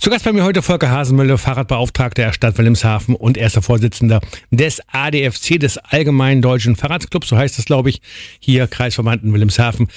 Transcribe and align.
Zu 0.00 0.08
Gast 0.08 0.24
bei 0.24 0.32
mir 0.32 0.44
heute 0.44 0.62
Volker 0.62 0.88
Hasenmüller, 0.88 1.36
Fahrradbeauftragter 1.36 2.22
der 2.22 2.32
Stadt 2.32 2.56
Wilhelmshaven 2.56 3.14
und 3.14 3.36
erster 3.36 3.60
Vorsitzender 3.60 4.22
des 4.50 4.80
ADFC, 4.90 5.60
des 5.60 5.76
Allgemeinen 5.76 6.40
Deutschen 6.40 6.74
Fahrradclubs, 6.74 7.28
so 7.28 7.36
heißt 7.36 7.58
es, 7.58 7.66
glaube 7.66 7.90
ich, 7.90 8.00
hier 8.38 8.66
Kreisverband 8.66 9.24
in 9.24 9.34
Wilhelmshaven. 9.34 9.88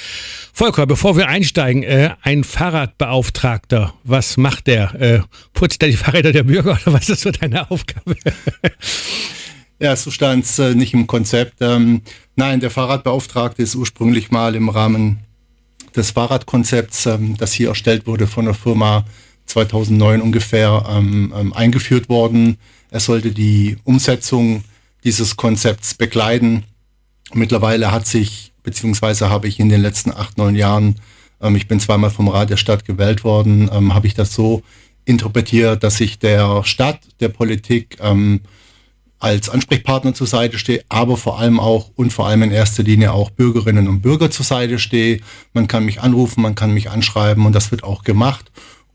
Volker, 0.51 0.87
bevor 0.87 1.15
wir 1.15 1.29
einsteigen, 1.29 1.83
äh, 1.83 2.09
ein 2.21 2.43
Fahrradbeauftragter, 2.43 3.93
was 4.03 4.35
macht 4.35 4.67
der? 4.67 4.93
Äh, 4.99 5.21
putzt 5.53 5.81
er 5.81 5.87
die 5.87 5.95
Fahrräder 5.95 6.33
der 6.33 6.43
Bürger 6.43 6.77
oder 6.85 6.91
was 6.93 7.07
ist 7.07 7.21
so 7.21 7.31
deine 7.31 7.71
Aufgabe? 7.71 8.17
ja, 9.79 9.95
so 9.95 10.11
stand 10.11 10.43
es 10.43 10.59
äh, 10.59 10.75
nicht 10.75 10.93
im 10.93 11.07
Konzept. 11.07 11.61
Ähm, 11.61 12.01
nein, 12.35 12.59
der 12.59 12.71
Fahrradbeauftragte 12.71 13.63
ist 13.63 13.75
ursprünglich 13.75 14.31
mal 14.31 14.53
im 14.55 14.67
Rahmen 14.67 15.19
des 15.95 16.11
Fahrradkonzepts, 16.11 17.05
ähm, 17.05 17.37
das 17.37 17.53
hier 17.53 17.69
erstellt 17.69 18.05
wurde 18.05 18.27
von 18.27 18.43
der 18.43 18.53
Firma 18.53 19.05
2009 19.45 20.21
ungefähr 20.21 20.85
ähm, 20.89 21.33
ähm, 21.37 21.53
eingeführt 21.53 22.09
worden. 22.09 22.57
Er 22.89 22.99
sollte 22.99 23.31
die 23.31 23.77
Umsetzung 23.83 24.63
dieses 25.03 25.35
Konzepts 25.35 25.95
begleiten. 25.95 26.63
Mittlerweile 27.33 27.91
hat 27.91 28.07
sich, 28.07 28.53
beziehungsweise 28.63 29.29
habe 29.29 29.47
ich 29.47 29.59
in 29.59 29.69
den 29.69 29.81
letzten 29.81 30.11
acht, 30.11 30.37
neun 30.37 30.55
Jahren, 30.55 30.95
ähm, 31.41 31.55
ich 31.55 31.67
bin 31.67 31.79
zweimal 31.79 32.09
vom 32.09 32.27
Rat 32.27 32.49
der 32.49 32.57
Stadt 32.57 32.85
gewählt 32.85 33.23
worden, 33.23 33.69
ähm, 33.73 33.93
habe 33.93 34.07
ich 34.07 34.13
das 34.13 34.33
so 34.33 34.63
interpretiert, 35.05 35.83
dass 35.83 35.99
ich 35.99 36.19
der 36.19 36.63
Stadt, 36.63 36.99
der 37.19 37.29
Politik 37.29 37.97
ähm, 37.99 38.41
als 39.19 39.49
Ansprechpartner 39.49 40.13
zur 40.13 40.27
Seite 40.27 40.57
stehe, 40.57 40.83
aber 40.89 41.15
vor 41.15 41.39
allem 41.39 41.59
auch 41.59 41.91
und 41.95 42.11
vor 42.11 42.27
allem 42.27 42.43
in 42.43 42.51
erster 42.51 42.83
Linie 42.83 43.13
auch 43.13 43.29
Bürgerinnen 43.29 43.87
und 43.87 44.01
Bürger 44.01 44.29
zur 44.29 44.45
Seite 44.45 44.79
stehe. 44.79 45.21
Man 45.53 45.67
kann 45.67 45.85
mich 45.85 46.01
anrufen, 46.01 46.41
man 46.41 46.55
kann 46.55 46.73
mich 46.73 46.89
anschreiben 46.89 47.45
und 47.45 47.53
das 47.53 47.71
wird 47.71 47.83
auch 47.85 48.03
gemacht. 48.03 48.51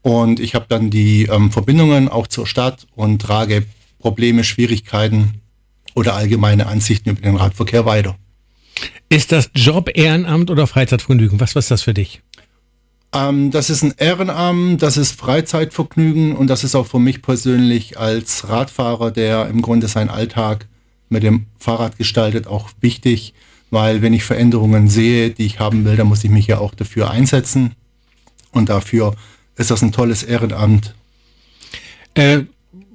Und 0.08 0.40
ich 0.40 0.54
habe 0.54 0.64
dann 0.70 0.88
die 0.88 1.24
ähm, 1.24 1.50
Verbindungen 1.50 2.08
auch 2.08 2.28
zur 2.28 2.46
Stadt 2.46 2.86
und 2.96 3.20
trage 3.20 3.66
Probleme, 3.98 4.42
Schwierigkeiten 4.42 5.42
oder 5.94 6.14
allgemeine 6.14 6.66
Ansichten 6.66 7.10
über 7.10 7.20
den 7.20 7.36
Radverkehr 7.36 7.84
weiter. 7.84 8.16
Ist 9.10 9.32
das 9.32 9.50
Job, 9.54 9.90
Ehrenamt 9.92 10.50
oder 10.50 10.66
Freizeitvergnügen? 10.66 11.40
Was 11.40 11.54
was 11.54 11.68
das 11.68 11.82
für 11.82 11.92
dich? 11.92 12.22
Ähm, 13.12 13.50
das 13.50 13.68
ist 13.68 13.82
ein 13.82 13.92
Ehrenamt, 13.98 14.80
das 14.80 14.96
ist 14.96 15.12
Freizeitvergnügen 15.12 16.36
und 16.36 16.46
das 16.46 16.64
ist 16.64 16.74
auch 16.74 16.86
für 16.86 17.00
mich 17.00 17.20
persönlich 17.20 17.98
als 17.98 18.48
Radfahrer, 18.48 19.10
der 19.10 19.48
im 19.48 19.60
Grunde 19.60 19.88
seinen 19.88 20.08
Alltag 20.08 20.68
mit 21.10 21.22
dem 21.22 21.48
Fahrrad 21.58 21.98
gestaltet, 21.98 22.46
auch 22.46 22.70
wichtig, 22.80 23.34
weil 23.68 24.00
wenn 24.00 24.14
ich 24.14 24.24
Veränderungen 24.24 24.88
sehe, 24.88 25.28
die 25.28 25.44
ich 25.44 25.60
haben 25.60 25.84
will, 25.84 25.96
dann 25.96 26.06
muss 26.06 26.24
ich 26.24 26.30
mich 26.30 26.46
ja 26.46 26.60
auch 26.60 26.74
dafür 26.74 27.10
einsetzen 27.10 27.74
und 28.52 28.70
dafür 28.70 29.14
ist 29.58 29.70
das 29.70 29.82
ein 29.82 29.92
tolles 29.92 30.22
Ehrenamt. 30.22 30.94
Äh, 32.14 32.44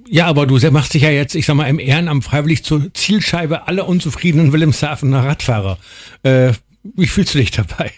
ja, 0.08 0.26
aber 0.28 0.48
du 0.48 0.60
machst 0.72 0.94
dich 0.94 1.04
ja 1.04 1.10
jetzt, 1.10 1.36
ich 1.36 1.46
sag 1.46 1.56
mal, 1.56 1.68
im 1.68 1.80
Ehrenamt 1.80 2.24
freiwillig 2.24 2.64
zur 2.64 2.94
Zielscheibe 2.94 3.68
aller 3.68 3.88
unzufriedenen 3.88 4.52
Wilhelmshavener 4.52 5.24
Radfahrer. 5.24 5.78
Äh, 6.24 6.54
wie 6.84 7.08
fühlst 7.08 7.34
du 7.34 7.38
dich 7.38 7.52
dabei? 7.52 7.92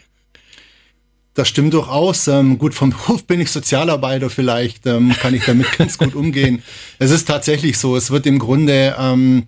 Das 1.33 1.49
stimmt 1.49 1.73
durchaus. 1.73 2.27
Ähm, 2.27 2.57
gut, 2.57 2.73
vom 2.73 2.89
Beruf 2.91 3.25
bin 3.25 3.41
ich 3.41 3.51
Sozialarbeiter 3.51 4.29
vielleicht, 4.29 4.85
ähm, 4.87 5.13
kann 5.13 5.33
ich 5.33 5.45
damit 5.45 5.77
ganz 5.77 5.97
gut 5.97 6.15
umgehen. 6.15 6.63
Es 6.99 7.11
ist 7.11 7.27
tatsächlich 7.27 7.77
so, 7.77 7.95
es 7.95 8.09
wird 8.09 8.25
im 8.25 8.39
Grunde 8.39 8.95
ähm, 8.97 9.43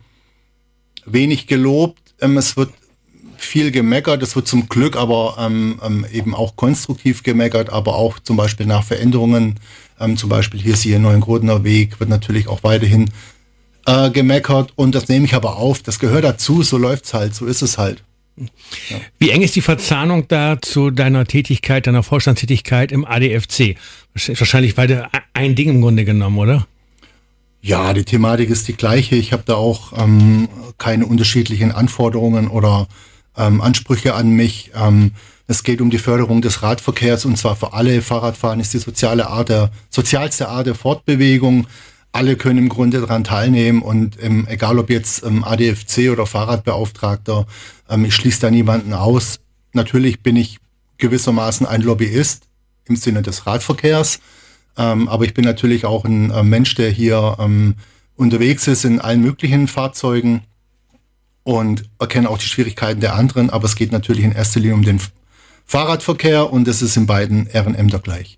wenig 1.06 1.48
gelobt, 1.48 2.14
ähm, 2.20 2.38
es 2.38 2.58
wird 2.58 2.72
viel 3.42 3.72
gemeckert, 3.72 4.22
es 4.24 4.36
wird 4.36 4.48
zum 4.48 4.70
Glück 4.70 4.96
aber 4.96 5.38
ähm, 5.40 5.80
ähm, 5.84 6.06
eben 6.12 6.36
auch 6.36 6.56
konstruktiv 6.56 7.24
gemeckert, 7.24 7.70
aber 7.70 7.96
auch 7.96 8.20
zum 8.20 8.38
Beispiel 8.38 8.66
nach 8.66 8.84
Veränderungen, 8.84 9.60
zum 10.16 10.30
Beispiel 10.30 10.62
hier 10.62 10.76
ist 10.76 10.84
hier 10.84 11.00
Neuengrodener 11.00 11.64
Weg, 11.64 12.00
wird 12.00 12.12
natürlich 12.12 12.48
auch 12.48 12.62
weiterhin 12.62 13.10
äh, 13.88 14.12
gemeckert 14.12 14.74
und 14.76 14.94
das 14.94 15.08
nehme 15.08 15.26
ich 15.26 15.34
aber 15.34 15.56
auf, 15.56 15.82
das 15.82 15.98
gehört 15.98 16.24
dazu, 16.24 16.62
so 16.62 16.78
läuft's 16.78 17.16
halt, 17.16 17.34
so 17.34 17.48
ist 17.48 17.64
es 17.64 17.80
halt. 17.80 18.04
Ja. 18.38 18.98
Wie 19.18 19.32
eng 19.32 19.42
ist 19.42 19.56
die 19.56 19.62
Verzahnung 19.62 20.28
da 20.28 20.62
zu 20.62 20.92
deiner 20.92 21.26
Tätigkeit, 21.26 21.88
deiner 21.88 22.04
Vorstandstätigkeit 22.04 22.92
im 22.92 23.06
ADFC? 23.06 23.78
Wahrscheinlich 24.14 24.76
beide 24.76 25.08
ein 25.34 25.56
Ding 25.56 25.70
im 25.70 25.82
Grunde 25.82 26.06
genommen, 26.06 26.38
oder? 26.38 26.68
Ja, 27.62 27.94
die 27.94 28.04
Thematik 28.04 28.50
ist 28.50 28.68
die 28.68 28.76
gleiche. 28.76 29.16
Ich 29.16 29.34
habe 29.34 29.44
da 29.46 29.56
auch 29.56 29.92
ähm, 29.98 30.48
keine 30.78 31.08
unterschiedlichen 31.08 31.72
Anforderungen 31.72 32.48
oder 32.48 32.88
ähm, 33.38 33.62
Ansprüche 33.62 34.16
an 34.16 34.30
mich. 34.30 34.72
Ähm, 34.76 35.12
es 35.48 35.64
geht 35.64 35.80
um 35.80 35.90
die 35.90 35.98
Förderung 35.98 36.42
des 36.42 36.62
Radverkehrs 36.62 37.26
und 37.26 37.38
zwar 37.38 37.56
für 37.56 37.74
alle. 37.74 38.02
Fahrradfahren 38.02 38.60
ist 38.60 38.74
die 38.74 38.80
soziale 38.80 39.28
Art 39.28 39.50
der, 39.50 39.72
sozialste 39.90 40.50
Art 40.50 40.68
der 40.68 40.76
Fortbewegung 40.76 41.68
alle 42.12 42.36
können 42.36 42.58
im 42.58 42.70
Grunde 42.70 43.00
daran 43.00 43.24
teilnehmen 43.24 43.82
und 43.82 44.18
ähm, 44.24 44.48
egal 44.50 44.80
ob 44.80 44.90
jetzt 44.90 45.24
ähm, 45.24 45.44
ADFC 45.44 46.10
oder 46.12 46.26
Fahrradbeauftragter, 46.26 47.46
ähm, 47.90 48.06
ich 48.06 48.16
schließe 48.16 48.42
da 48.42 48.50
niemanden 48.50 48.94
aus. 48.94 49.40
Natürlich 49.74 50.22
bin 50.22 50.36
ich 50.36 50.58
gewissermaßen 50.98 51.68
ein 51.68 51.82
Lobbyist 51.82 52.48
im 52.86 52.96
Sinne 52.96 53.22
des 53.22 53.46
Radverkehrs, 53.46 54.20
ähm, 54.78 55.08
aber 55.10 55.26
ich 55.26 55.36
bin 55.36 55.46
natürlich 55.46 55.86
auch 55.86 56.06
ein 56.06 56.32
äh, 56.32 56.42
Mensch, 56.42 56.74
der 56.76 56.90
hier 56.90 57.38
ähm, 57.40 57.76
unterwegs 58.16 58.68
ist 58.68 58.84
in 58.84 59.00
allen 59.00 59.22
möglichen 59.22 59.68
Fahrzeugen 59.68 60.42
und 61.48 61.86
erkenne 61.98 62.30
auch 62.30 62.38
die 62.38 62.46
Schwierigkeiten 62.46 63.00
der 63.00 63.16
anderen, 63.16 63.50
aber 63.50 63.64
es 63.64 63.78
geht 63.78 63.94
natürlich 63.94 64.26
in 64.26 64.34
erster 64.34 64.60
Linie 64.60 64.76
um 64.76 64.84
den 64.84 65.00
Fahrradverkehr 65.66 66.52
und 66.52 66.68
es 66.68 66.82
ist 66.82 66.98
in 66.98 67.06
beiden 67.06 67.48
Ehrenämter 67.48 68.00
gleich. 68.00 68.38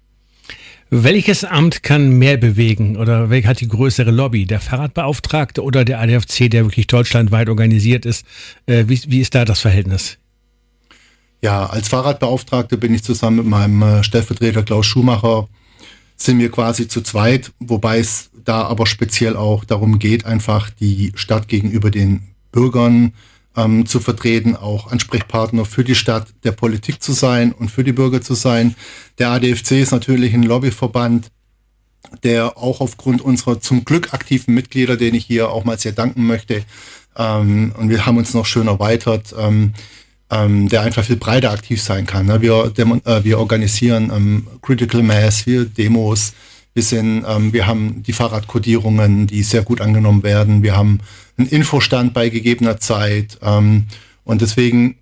Welches 0.91 1.43
Amt 1.43 1.81
kann 1.81 2.19
mehr 2.19 2.37
bewegen 2.37 2.97
oder 2.97 3.31
wer 3.31 3.43
hat 3.45 3.61
die 3.61 3.67
größere 3.67 4.11
Lobby? 4.11 4.45
Der 4.45 4.59
Fahrradbeauftragte 4.59 5.63
oder 5.63 5.85
der 5.85 5.99
ADFC, 6.01 6.51
der 6.51 6.65
wirklich 6.65 6.85
deutschlandweit 6.85 7.49
organisiert 7.49 8.05
ist? 8.05 8.27
Äh, 8.67 8.83
wie, 8.87 9.01
wie 9.07 9.21
ist 9.21 9.33
da 9.33 9.43
das 9.43 9.59
Verhältnis? 9.59 10.19
Ja, 11.41 11.65
als 11.65 11.87
Fahrradbeauftragte 11.87 12.77
bin 12.77 12.93
ich 12.93 13.03
zusammen 13.03 13.37
mit 13.37 13.47
meinem 13.47 13.81
äh, 13.81 14.03
Stellvertreter 14.03 14.61
Klaus 14.61 14.85
Schumacher, 14.85 15.47
sind 16.15 16.37
wir 16.37 16.51
quasi 16.51 16.87
zu 16.87 17.01
zweit, 17.01 17.53
wobei 17.57 17.97
es 17.97 18.29
da 18.45 18.63
aber 18.65 18.85
speziell 18.85 19.35
auch 19.35 19.65
darum 19.65 19.97
geht, 19.97 20.27
einfach 20.27 20.69
die 20.69 21.11
Stadt 21.15 21.47
gegenüber 21.47 21.89
den 21.89 22.28
Bürgern 22.51 23.13
ähm, 23.55 23.85
zu 23.85 23.99
vertreten, 23.99 24.55
auch 24.55 24.91
Ansprechpartner 24.91 25.65
für 25.65 25.83
die 25.83 25.95
Stadt, 25.95 26.27
der 26.43 26.51
Politik 26.51 27.01
zu 27.01 27.13
sein 27.13 27.51
und 27.51 27.69
für 27.69 27.83
die 27.83 27.93
Bürger 27.93 28.21
zu 28.21 28.33
sein. 28.33 28.75
Der 29.17 29.31
ADFC 29.31 29.71
ist 29.71 29.91
natürlich 29.91 30.33
ein 30.33 30.43
Lobbyverband, 30.43 31.27
der 32.23 32.57
auch 32.57 32.81
aufgrund 32.81 33.21
unserer 33.21 33.59
zum 33.59 33.85
Glück 33.85 34.13
aktiven 34.13 34.53
Mitglieder, 34.53 34.97
denen 34.97 35.15
ich 35.15 35.25
hier 35.25 35.49
auch 35.49 35.65
mal 35.65 35.77
sehr 35.77 35.91
danken 35.91 36.25
möchte, 36.25 36.63
ähm, 37.19 37.73
und 37.77 37.89
wir 37.89 38.05
haben 38.05 38.17
uns 38.17 38.33
noch 38.33 38.45
schön 38.45 38.67
erweitert, 38.67 39.35
ähm, 39.37 39.73
ähm, 40.31 40.69
der 40.69 40.81
einfach 40.81 41.03
viel 41.03 41.17
breiter 41.17 41.51
aktiv 41.51 41.81
sein 41.81 42.05
kann. 42.05 42.27
Ne? 42.27 42.41
Wir, 42.41 42.71
äh, 42.77 43.23
wir 43.23 43.39
organisieren 43.39 44.11
ähm, 44.15 44.47
Critical 44.61 45.03
Mass, 45.03 45.45
wir 45.45 45.65
Demos, 45.65 46.33
wir, 46.73 46.83
sind, 46.83 47.25
ähm, 47.27 47.51
wir 47.51 47.67
haben 47.67 48.03
die 48.03 48.13
Fahrradkodierungen, 48.13 49.27
die 49.27 49.43
sehr 49.43 49.63
gut 49.63 49.81
angenommen 49.81 50.23
werden. 50.23 50.63
Wir 50.63 50.77
haben 50.77 50.99
einen 51.39 51.49
Infostand 51.49 52.13
bei 52.13 52.29
gegebener 52.29 52.79
Zeit. 52.79 53.39
Ähm, 53.41 53.85
und 54.23 54.41
deswegen 54.41 54.95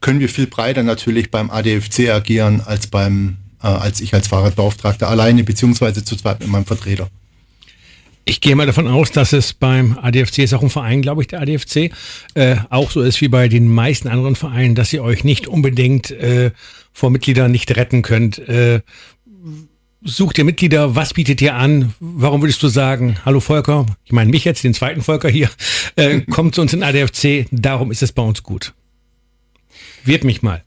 können 0.00 0.20
wir 0.20 0.28
viel 0.28 0.46
breiter 0.46 0.82
natürlich 0.82 1.30
beim 1.30 1.50
ADFC 1.50 2.10
agieren 2.10 2.60
als 2.64 2.86
beim 2.88 3.36
äh, 3.62 3.66
als 3.66 4.00
ich 4.00 4.12
als 4.12 4.28
Fahrradbeauftragter 4.28 5.08
alleine 5.08 5.42
beziehungsweise 5.42 6.04
zu 6.04 6.16
zweit 6.16 6.40
mit 6.40 6.48
meinem 6.48 6.66
Vertreter. 6.66 7.08
Ich 8.26 8.40
gehe 8.40 8.56
mal 8.56 8.66
davon 8.66 8.88
aus, 8.88 9.10
dass 9.10 9.32
es 9.32 9.52
beim 9.52 9.98
ADFC 10.00 10.38
ist 10.38 10.54
auch 10.54 10.62
ein 10.62 10.70
Verein, 10.70 11.02
glaube 11.02 11.22
ich, 11.22 11.28
der 11.28 11.42
ADFC, 11.42 11.90
äh, 12.34 12.56
auch 12.70 12.90
so 12.90 13.02
ist 13.02 13.20
wie 13.20 13.28
bei 13.28 13.48
den 13.48 13.68
meisten 13.68 14.08
anderen 14.08 14.34
Vereinen, 14.34 14.74
dass 14.74 14.92
ihr 14.92 15.02
euch 15.02 15.24
nicht 15.24 15.46
unbedingt 15.46 16.10
äh, 16.10 16.50
vor 16.92 17.10
Mitgliedern 17.10 17.50
nicht 17.50 17.76
retten 17.76 18.00
könnt. 18.02 18.38
Äh, 18.38 18.80
sucht 20.04 20.38
ihr 20.38 20.44
Mitglieder? 20.44 20.94
Was 20.94 21.14
bietet 21.14 21.40
ihr 21.40 21.54
an? 21.54 21.94
Warum 21.98 22.42
würdest 22.42 22.62
du 22.62 22.68
sagen, 22.68 23.16
hallo 23.24 23.40
Volker, 23.40 23.86
ich 24.04 24.12
meine 24.12 24.30
mich 24.30 24.44
jetzt, 24.44 24.62
den 24.62 24.74
zweiten 24.74 25.02
Volker 25.02 25.28
hier, 25.28 25.50
äh, 25.96 26.20
kommt 26.30 26.54
zu 26.54 26.60
uns 26.60 26.72
in 26.72 26.82
ADFC, 26.82 27.46
darum 27.50 27.90
ist 27.90 28.02
es 28.02 28.12
bei 28.12 28.22
uns 28.22 28.42
gut. 28.42 28.74
Wird 30.04 30.24
mich 30.24 30.42
mal. 30.42 30.62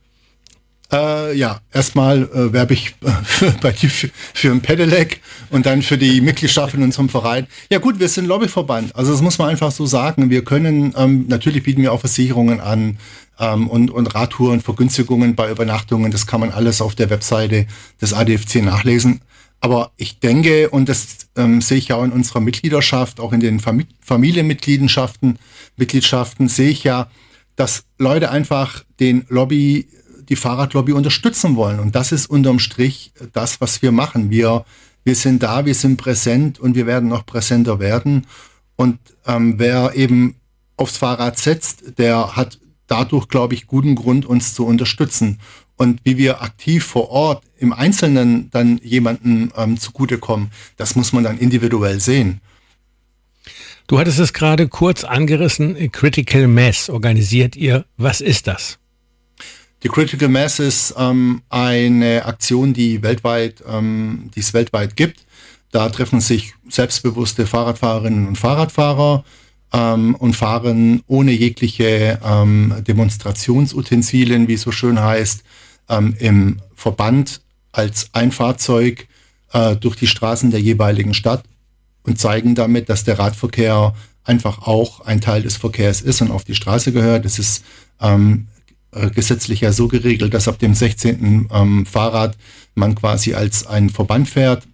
Äh, 0.90 1.36
ja, 1.36 1.60
erstmal 1.72 2.22
äh, 2.22 2.52
werbe 2.52 2.72
ich 2.72 2.94
äh, 3.02 3.50
bei 3.60 3.72
dir 3.72 3.90
für, 3.90 4.08
für 4.34 4.50
ein 4.50 4.62
Pedelec 4.62 5.20
und 5.50 5.66
dann 5.66 5.82
für 5.82 5.98
die 5.98 6.20
Mitgliedschaft 6.22 6.74
in 6.74 6.82
unserem 6.82 7.10
Verein. 7.10 7.46
Ja 7.70 7.78
gut, 7.78 8.00
wir 8.00 8.08
sind 8.08 8.26
Lobbyverband. 8.26 8.96
Also 8.96 9.12
das 9.12 9.20
muss 9.20 9.38
man 9.38 9.50
einfach 9.50 9.70
so 9.70 9.84
sagen. 9.84 10.30
Wir 10.30 10.44
können, 10.44 10.94
ähm, 10.96 11.26
natürlich 11.28 11.62
bieten 11.62 11.82
wir 11.82 11.92
auch 11.92 12.00
Versicherungen 12.00 12.60
an 12.60 12.98
ähm, 13.38 13.68
und, 13.68 13.90
und 13.90 14.14
Radtouren, 14.14 14.60
Vergünstigungen 14.60 15.34
bei 15.34 15.50
Übernachtungen. 15.50 16.10
Das 16.10 16.26
kann 16.26 16.40
man 16.40 16.50
alles 16.50 16.80
auf 16.80 16.94
der 16.94 17.10
Webseite 17.10 17.66
des 18.00 18.12
ADFC 18.12 18.62
nachlesen. 18.62 19.20
Aber 19.60 19.90
ich 19.96 20.20
denke, 20.20 20.70
und 20.70 20.88
das 20.88 21.28
ähm, 21.36 21.60
sehe 21.60 21.78
ich 21.78 21.88
ja 21.88 21.96
auch 21.96 22.04
in 22.04 22.12
unserer 22.12 22.40
Mitgliedschaft, 22.40 23.18
auch 23.18 23.32
in 23.32 23.40
den 23.40 23.60
Fam 23.60 23.84
Familienmitgliedschaften, 24.00 25.38
Mitgliedschaften, 25.76 26.48
sehe 26.48 26.70
ich 26.70 26.84
ja, 26.84 27.08
dass 27.56 27.84
Leute 27.98 28.30
einfach 28.30 28.84
den 29.00 29.24
Lobby, 29.28 29.88
die 30.28 30.36
Fahrradlobby 30.36 30.92
unterstützen 30.92 31.56
wollen. 31.56 31.80
Und 31.80 31.94
das 31.96 32.12
ist 32.12 32.26
unterm 32.30 32.60
Strich 32.60 33.12
das, 33.32 33.60
was 33.60 33.82
wir 33.82 33.92
machen. 33.92 34.30
Wir, 34.30 34.64
Wir 35.04 35.14
sind 35.14 35.42
da, 35.42 35.64
wir 35.64 35.74
sind 35.74 35.96
präsent 35.96 36.60
und 36.60 36.74
wir 36.74 36.86
werden 36.86 37.08
noch 37.08 37.24
präsenter 37.24 37.80
werden. 37.80 38.26
Und 38.76 38.98
ähm, 39.26 39.54
wer 39.58 39.94
eben 39.96 40.36
aufs 40.76 40.98
Fahrrad 40.98 41.38
setzt, 41.38 41.98
der 41.98 42.36
hat 42.36 42.58
dadurch, 42.88 43.28
glaube 43.28 43.54
ich, 43.54 43.68
guten 43.68 43.94
Grund, 43.94 44.26
uns 44.26 44.54
zu 44.54 44.66
unterstützen. 44.66 45.38
Und 45.76 46.00
wie 46.02 46.16
wir 46.16 46.42
aktiv 46.42 46.84
vor 46.84 47.10
Ort 47.10 47.44
im 47.56 47.72
Einzelnen 47.72 48.50
dann 48.50 48.78
jemanden 48.82 49.52
ähm, 49.56 49.78
zugutekommen, 49.78 50.50
das 50.76 50.96
muss 50.96 51.12
man 51.12 51.22
dann 51.22 51.38
individuell 51.38 52.00
sehen. 52.00 52.40
Du 53.86 53.98
hattest 53.98 54.18
es 54.18 54.32
gerade 54.32 54.68
kurz 54.68 55.04
angerissen, 55.04 55.90
Critical 55.92 56.46
Mass 56.48 56.90
organisiert 56.90 57.56
ihr. 57.56 57.86
Was 57.96 58.20
ist 58.20 58.46
das? 58.46 58.78
Die 59.84 59.88
Critical 59.88 60.28
Mass 60.28 60.58
ist 60.58 60.94
ähm, 60.98 61.42
eine 61.48 62.24
Aktion, 62.26 62.74
die 62.74 63.02
weltweit, 63.02 63.62
ähm, 63.66 64.30
die 64.34 64.40
es 64.40 64.52
weltweit 64.52 64.96
gibt. 64.96 65.24
Da 65.70 65.88
treffen 65.88 66.20
sich 66.20 66.54
selbstbewusste 66.68 67.46
Fahrradfahrerinnen 67.46 68.26
und 68.26 68.36
Fahrradfahrer 68.36 69.24
ähm, 69.72 70.14
und 70.14 70.34
fahren 70.34 71.02
ohne 71.06 71.32
jegliche 71.32 72.20
ähm, 72.24 72.74
Demonstrationsutensilien, 72.86 74.48
wie 74.48 74.54
es 74.54 74.62
so 74.62 74.72
schön 74.72 75.00
heißt, 75.00 75.42
ähm, 75.88 76.14
im 76.18 76.60
Verband 76.74 77.40
als 77.72 78.10
ein 78.12 78.32
Fahrzeug 78.32 79.08
äh, 79.52 79.76
durch 79.76 79.96
die 79.96 80.06
Straßen 80.06 80.50
der 80.50 80.60
jeweiligen 80.60 81.14
Stadt 81.14 81.44
und 82.02 82.18
zeigen 82.18 82.54
damit, 82.54 82.88
dass 82.88 83.04
der 83.04 83.18
Radverkehr 83.18 83.94
einfach 84.24 84.66
auch 84.66 85.00
ein 85.00 85.20
Teil 85.20 85.42
des 85.42 85.56
Verkehrs 85.56 86.00
ist 86.00 86.20
und 86.20 86.30
auf 86.30 86.44
die 86.44 86.54
Straße 86.54 86.92
gehört. 86.92 87.24
Es 87.24 87.38
ist 87.38 87.64
ähm, 88.00 88.48
äh, 88.92 89.10
gesetzlich 89.10 89.60
ja 89.60 89.72
so 89.72 89.88
geregelt, 89.88 90.34
dass 90.34 90.48
ab 90.48 90.58
dem 90.58 90.74
16. 90.74 91.48
Ähm, 91.52 91.86
Fahrrad 91.86 92.36
man 92.74 92.94
quasi 92.94 93.34
als 93.34 93.66
ein 93.66 93.90
Verband 93.90 94.28
fährt. 94.28 94.66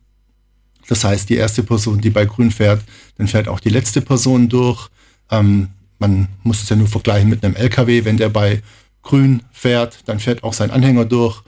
Das 0.89 1.05
heißt, 1.05 1.29
die 1.31 1.37
erste 1.37 1.63
Person, 1.63 2.01
die 2.01 2.11
bei 2.11 2.27
Grün 2.27 2.51
fährt, 2.51 2.83
dann 3.17 3.29
fährt 3.29 3.49
auch 3.49 3.61
die 3.61 3.71
letzte 3.71 4.01
Person 4.01 4.49
durch. 4.49 4.89
Ähm, 5.31 5.69
man 5.99 6.29
muss 6.43 6.63
es 6.63 6.69
ja 6.69 6.77
nur 6.77 6.89
vergleichen 6.89 7.31
mit 7.31 7.45
einem 7.45 7.55
LKW. 7.55 8.05
Wenn 8.05 8.17
der 8.17 8.29
bei 8.29 8.63
Grün 9.03 9.43
fährt, 9.53 10.01
dann 10.07 10.21
fährt 10.21 10.45
auch 10.45 10.53
sein 10.53 10.71
Anhänger 10.71 11.05
durch. 11.05 11.43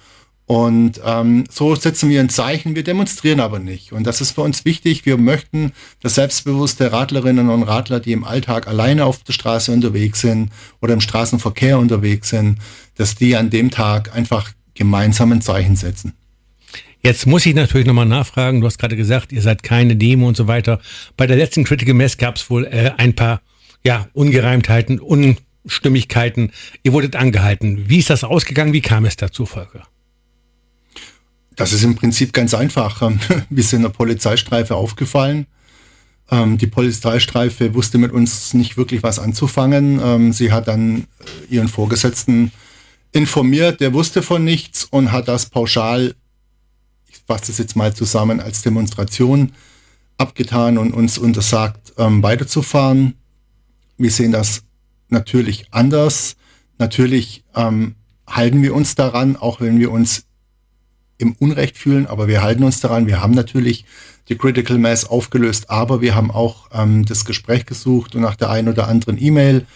Und 0.47 1.01
ähm, 1.05 1.45
so 1.51 1.75
setzen 1.75 2.09
wir 2.09 2.21
ein 2.21 2.29
Zeichen, 2.29 2.77
wir 2.77 2.85
demonstrieren 2.85 3.41
aber 3.41 3.59
nicht. 3.59 3.93
Und 3.93 4.05
das 4.07 4.21
ist 4.21 4.31
für 4.31 4.43
uns 4.43 4.65
wichtig. 4.65 5.05
Wir 5.05 5.17
möchten, 5.17 5.73
dass 6.01 6.15
selbstbewusste 6.15 6.93
Radlerinnen 6.93 7.51
und 7.51 7.65
Radler, 7.65 7.99
die 7.99 8.13
im 8.13 8.23
Alltag 8.23 8.69
alleine 8.69 9.07
auf 9.07 9.25
der 9.25 9.33
Straße 9.33 9.73
unterwegs 9.73 10.21
sind 10.21 10.53
oder 10.81 10.95
im 10.95 11.01
Straßenverkehr 11.01 11.81
unterwegs 11.81 12.29
sind, 12.29 12.61
dass 12.95 13.17
die 13.17 13.37
an 13.37 13.51
dem 13.51 13.73
Tag 13.73 14.15
einfach 14.15 14.53
gemeinsam 14.75 15.33
ein 15.33 15.41
Zeichen 15.41 15.75
setzen. 15.75 16.13
Jetzt 17.03 17.27
muss 17.27 17.47
ich 17.47 17.55
natürlich 17.55 17.87
nochmal 17.87 18.07
nachfragen. 18.07 18.61
Du 18.61 18.67
hast 18.67 18.79
gerade 18.79 18.97
gesagt, 18.97 19.33
ihr 19.33 19.43
seid 19.43 19.63
keine 19.63 19.97
Demo 19.97 20.27
und 20.27 20.37
so 20.37 20.47
weiter. 20.47 20.81
Bei 21.17 21.27
der 21.27 21.37
letzten 21.37 21.65
Critical 21.65 21.95
Mass 21.95 22.19
gab 22.19 22.37
es 22.37 22.51
wohl 22.51 22.65
äh, 22.65 22.93
ein 22.97 23.15
paar 23.15 23.43
ja, 23.85 24.09
Ungereimtheiten, 24.13 24.99
Unstimmigkeiten. 24.99 26.51
Ihr 26.83 26.93
wurdet 26.93 27.15
angehalten. 27.15 27.89
Wie 27.89 27.99
ist 27.99 28.11
das 28.11 28.25
ausgegangen? 28.25 28.73
Wie 28.73 28.81
kam 28.81 29.05
es 29.05 29.17
dazu, 29.17 29.47
Volker? 29.47 29.87
Das 31.55 31.73
ist 31.73 31.85
im 31.85 31.95
Prinzip 31.95 32.33
ganz 32.33 32.55
einfach. 32.55 33.01
Wir 33.51 33.63
sind 33.63 33.81
einer 33.81 33.91
Polizeistreife 33.91 34.75
aufgefallen. 34.75 35.47
Ähm, 36.31 36.59
die 36.59 36.67
Polizeistreife 36.67 37.75
wusste 37.75 37.99
mit 37.99 38.13
uns 38.13 38.53
nicht 38.55 38.77
wirklich 38.77 39.03
was 39.03 39.19
anzufangen. 39.19 40.01
Ähm, 40.03 40.33
sie 40.33 40.53
hat 40.53 40.69
dann 40.69 41.01
äh, 41.01 41.55
ihren 41.55 41.69
Vorgesetzten 41.69 42.53
informiert, 43.13 43.81
der 43.81 43.95
wusste 43.95 44.23
von 44.23 44.45
nichts 44.45 44.85
und 44.85 45.13
hat 45.13 45.29
das 45.29 45.47
pauschal, 45.47 46.15
fasse 47.27 47.49
das 47.49 47.59
jetzt 47.59 47.77
mal 47.77 47.95
zusammen, 47.95 48.41
als 48.41 48.63
Demonstration 48.63 49.53
abgetan 50.19 50.79
und 50.79 50.93
uns 50.93 51.19
untersagt, 51.19 51.93
ähm, 51.99 52.23
weiterzufahren. 52.23 53.15
Wir 53.99 54.11
sehen 54.11 54.33
das 54.33 54.63
natürlich 55.09 55.67
anders. 55.73 56.37
Natürlich 56.79 57.45
ähm, 57.55 57.95
halten 58.27 58.63
wir 58.63 58.75
uns 58.75 58.95
daran, 58.95 59.37
auch 59.37 59.61
wenn 59.61 59.79
wir 59.79 59.91
uns 59.91 60.25
im 61.19 61.33
Unrecht 61.39 61.79
fühlen, 61.79 62.07
aber 62.07 62.29
wir 62.29 62.43
halten 62.43 62.63
uns 62.63 62.81
daran. 62.81 63.07
Wir 63.07 63.23
haben 63.23 63.33
natürlich 63.33 63.85
die 64.29 64.37
Critical 64.37 64.79
Mass 64.79 65.05
aufgelöst, 65.05 65.71
aber 65.71 66.01
wir 66.01 66.15
haben 66.15 66.31
auch 66.31 66.69
ähm, 66.73 67.05
das 67.05 67.25
Gespräch 67.25 67.65
gesucht 67.65 68.15
und 68.15 68.23
nach 68.23 68.37
der 68.37 68.51
einen 68.51 68.69
oder 68.69 68.89
anderen 68.89 69.21
E-Mail 69.23 69.67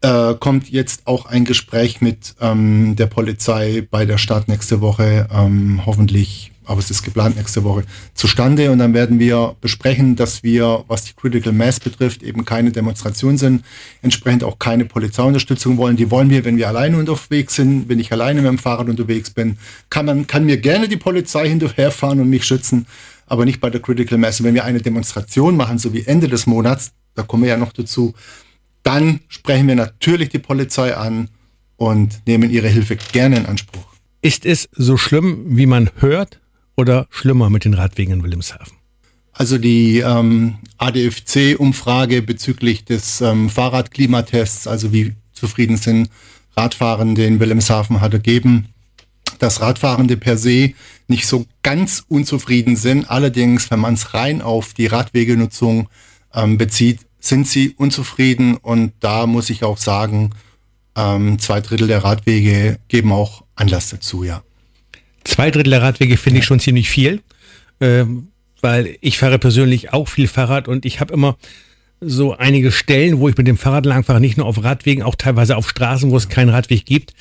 äh, 0.00 0.34
kommt 0.38 0.68
jetzt 0.70 1.06
auch 1.06 1.26
ein 1.26 1.44
Gespräch 1.44 2.00
mit 2.00 2.34
ähm, 2.40 2.96
der 2.96 3.06
Polizei 3.06 3.86
bei 3.90 4.04
der 4.04 4.18
Stadt 4.18 4.48
nächste 4.48 4.80
Woche, 4.80 5.28
ähm, 5.32 5.82
hoffentlich 5.86 6.52
aber 6.68 6.80
es 6.80 6.90
ist 6.90 7.02
geplant 7.02 7.36
nächste 7.36 7.64
Woche, 7.64 7.84
zustande. 8.14 8.70
Und 8.70 8.78
dann 8.78 8.92
werden 8.92 9.18
wir 9.18 9.56
besprechen, 9.60 10.16
dass 10.16 10.42
wir, 10.42 10.84
was 10.86 11.04
die 11.04 11.14
Critical 11.14 11.52
Mass 11.52 11.80
betrifft, 11.80 12.22
eben 12.22 12.44
keine 12.44 12.70
Demonstration 12.70 13.38
sind, 13.38 13.64
entsprechend 14.02 14.44
auch 14.44 14.58
keine 14.58 14.84
Polizeiunterstützung 14.84 15.78
wollen. 15.78 15.96
Die 15.96 16.10
wollen 16.10 16.28
wir, 16.28 16.44
wenn 16.44 16.58
wir 16.58 16.68
alleine 16.68 16.98
unterwegs 16.98 17.54
sind, 17.54 17.88
wenn 17.88 17.98
ich 17.98 18.12
alleine 18.12 18.42
mit 18.42 18.50
dem 18.50 18.58
Fahrrad 18.58 18.88
unterwegs 18.88 19.30
bin, 19.30 19.56
kann 19.88 20.04
man, 20.04 20.26
kann 20.26 20.44
mir 20.44 20.58
gerne 20.58 20.88
die 20.88 20.98
Polizei 20.98 21.48
hinterherfahren 21.48 22.20
und 22.20 22.28
mich 22.28 22.44
schützen, 22.44 22.86
aber 23.26 23.46
nicht 23.46 23.60
bei 23.60 23.70
der 23.70 23.80
Critical 23.80 24.18
Mass. 24.18 24.38
Und 24.38 24.46
wenn 24.46 24.54
wir 24.54 24.64
eine 24.64 24.82
Demonstration 24.82 25.56
machen, 25.56 25.78
so 25.78 25.94
wie 25.94 26.04
Ende 26.04 26.28
des 26.28 26.46
Monats, 26.46 26.92
da 27.14 27.22
kommen 27.22 27.44
wir 27.44 27.50
ja 27.50 27.56
noch 27.56 27.72
dazu, 27.72 28.14
dann 28.88 29.20
sprechen 29.28 29.68
wir 29.68 29.76
natürlich 29.76 30.30
die 30.30 30.38
Polizei 30.38 30.96
an 30.96 31.28
und 31.76 32.26
nehmen 32.26 32.50
ihre 32.50 32.68
Hilfe 32.68 32.96
gerne 32.96 33.36
in 33.36 33.46
Anspruch. 33.46 33.84
Ist 34.20 34.44
es 34.44 34.68
so 34.72 34.96
schlimm, 34.96 35.44
wie 35.56 35.66
man 35.66 35.90
hört? 35.98 36.40
oder 36.78 37.08
schlimmer 37.10 37.50
mit 37.50 37.64
den 37.64 37.74
Radwegen 37.74 38.14
in 38.14 38.22
Wilhelmshaven? 38.22 38.78
Also 39.32 39.58
die 39.58 39.98
ähm, 39.98 40.58
ADFC-Umfrage 40.78 42.22
bezüglich 42.22 42.84
des 42.84 43.20
ähm, 43.20 43.50
Fahrradklimatests, 43.50 44.66
also 44.66 44.92
wie 44.92 45.14
zufrieden 45.32 45.76
sind 45.76 46.08
Radfahrende 46.56 47.24
in 47.24 47.40
Wilhelmshaven, 47.40 48.00
hat 48.00 48.14
ergeben, 48.14 48.68
dass 49.38 49.60
Radfahrende 49.60 50.16
per 50.16 50.38
se 50.38 50.72
nicht 51.08 51.26
so 51.26 51.46
ganz 51.62 52.04
unzufrieden 52.08 52.76
sind. 52.76 53.10
Allerdings, 53.10 53.70
wenn 53.70 53.80
man 53.80 53.94
es 53.94 54.14
rein 54.14 54.40
auf 54.40 54.72
die 54.72 54.86
Radwegenutzung 54.86 55.88
ähm, 56.32 56.58
bezieht, 56.58 57.00
sind 57.20 57.46
sie 57.46 57.74
unzufrieden. 57.76 58.56
Und 58.56 58.92
da 59.00 59.26
muss 59.26 59.50
ich 59.50 59.64
auch 59.64 59.78
sagen, 59.78 60.30
ähm, 60.96 61.38
zwei 61.38 61.60
Drittel 61.60 61.88
der 61.88 62.04
Radwege 62.04 62.78
geben 62.88 63.12
auch 63.12 63.44
Anlass 63.54 63.90
dazu, 63.90 64.24
ja. 64.24 64.42
Zwei 65.24 65.50
Drittel 65.50 65.70
der 65.70 65.82
Radwege 65.82 66.16
finde 66.16 66.40
ich 66.40 66.46
schon 66.46 66.60
ziemlich 66.60 66.88
viel, 66.88 67.22
äh, 67.80 68.04
weil 68.60 68.96
ich 69.00 69.18
fahre 69.18 69.38
persönlich 69.38 69.92
auch 69.92 70.08
viel 70.08 70.28
Fahrrad 70.28 70.68
und 70.68 70.84
ich 70.84 71.00
habe 71.00 71.12
immer 71.12 71.36
so 72.00 72.36
einige 72.36 72.70
Stellen, 72.70 73.18
wo 73.18 73.28
ich 73.28 73.36
mit 73.36 73.46
dem 73.46 73.58
Fahrrad 73.58 73.84
langfahre, 73.84 74.20
nicht 74.20 74.36
nur 74.36 74.46
auf 74.46 74.62
Radwegen, 74.62 75.02
auch 75.02 75.16
teilweise 75.16 75.56
auf 75.56 75.68
Straßen, 75.68 76.10
wo 76.10 76.16
es 76.16 76.28
keinen 76.28 76.48
Radweg 76.48 76.86
gibt. 76.86 77.14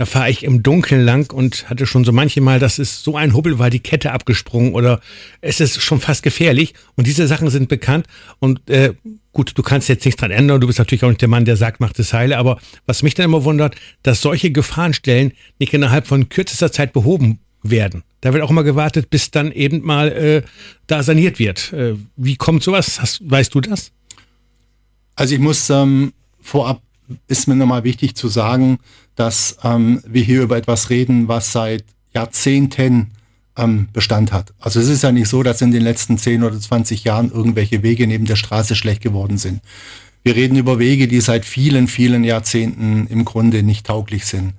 Da 0.00 0.06
fahre 0.06 0.30
ich 0.30 0.44
im 0.44 0.62
Dunkeln 0.62 1.02
lang 1.02 1.30
und 1.30 1.68
hatte 1.68 1.86
schon 1.86 2.06
so 2.06 2.12
manche 2.12 2.40
Mal, 2.40 2.58
das 2.58 2.78
ist 2.78 3.04
so 3.04 3.18
ein 3.18 3.34
Hubbel, 3.34 3.58
war 3.58 3.68
die 3.68 3.80
Kette 3.80 4.12
abgesprungen 4.12 4.72
oder 4.72 5.02
es 5.42 5.60
ist 5.60 5.82
schon 5.82 6.00
fast 6.00 6.22
gefährlich. 6.22 6.72
Und 6.96 7.06
diese 7.06 7.26
Sachen 7.26 7.50
sind 7.50 7.68
bekannt. 7.68 8.06
Und 8.38 8.70
äh, 8.70 8.94
gut, 9.34 9.52
du 9.56 9.62
kannst 9.62 9.90
jetzt 9.90 10.06
nichts 10.06 10.18
dran 10.18 10.30
ändern. 10.30 10.58
Du 10.58 10.66
bist 10.66 10.78
natürlich 10.78 11.04
auch 11.04 11.10
nicht 11.10 11.20
der 11.20 11.28
Mann, 11.28 11.44
der 11.44 11.58
sagt, 11.58 11.80
macht 11.80 11.98
es 11.98 12.14
heile. 12.14 12.38
Aber 12.38 12.58
was 12.86 13.02
mich 13.02 13.12
dann 13.12 13.26
immer 13.26 13.44
wundert, 13.44 13.76
dass 14.02 14.22
solche 14.22 14.50
Gefahrenstellen 14.50 15.32
nicht 15.58 15.74
innerhalb 15.74 16.06
von 16.06 16.30
kürzester 16.30 16.72
Zeit 16.72 16.94
behoben 16.94 17.38
werden. 17.62 18.02
Da 18.22 18.32
wird 18.32 18.42
auch 18.42 18.50
immer 18.50 18.64
gewartet, 18.64 19.10
bis 19.10 19.30
dann 19.30 19.52
eben 19.52 19.82
mal 19.82 20.08
äh, 20.08 20.42
da 20.86 21.02
saniert 21.02 21.38
wird. 21.38 21.74
Äh, 21.74 21.96
wie 22.16 22.36
kommt 22.36 22.62
sowas? 22.62 23.02
Hast, 23.02 23.20
weißt 23.30 23.54
du 23.54 23.60
das? 23.60 23.92
Also 25.14 25.34
ich 25.34 25.40
muss 25.42 25.68
ähm, 25.68 26.14
vorab 26.40 26.80
ist 27.26 27.48
mir 27.48 27.56
nochmal 27.56 27.84
wichtig 27.84 28.14
zu 28.14 28.28
sagen, 28.28 28.78
dass 29.16 29.56
ähm, 29.62 30.02
wir 30.06 30.22
hier 30.22 30.42
über 30.42 30.56
etwas 30.56 30.90
reden, 30.90 31.28
was 31.28 31.52
seit 31.52 31.84
Jahrzehnten 32.14 33.12
ähm, 33.56 33.88
Bestand 33.92 34.32
hat. 34.32 34.52
Also 34.58 34.80
es 34.80 34.88
ist 34.88 35.02
ja 35.02 35.12
nicht 35.12 35.28
so, 35.28 35.42
dass 35.42 35.60
in 35.60 35.70
den 35.70 35.82
letzten 35.82 36.18
10 36.18 36.42
oder 36.42 36.58
20 36.58 37.04
Jahren 37.04 37.30
irgendwelche 37.30 37.82
Wege 37.82 38.06
neben 38.06 38.24
der 38.24 38.36
Straße 38.36 38.74
schlecht 38.74 39.02
geworden 39.02 39.38
sind. 39.38 39.60
Wir 40.22 40.36
reden 40.36 40.56
über 40.56 40.78
Wege, 40.78 41.08
die 41.08 41.20
seit 41.20 41.44
vielen, 41.44 41.88
vielen 41.88 42.24
Jahrzehnten 42.24 43.06
im 43.08 43.24
Grunde 43.24 43.62
nicht 43.62 43.86
tauglich 43.86 44.26
sind. 44.26 44.52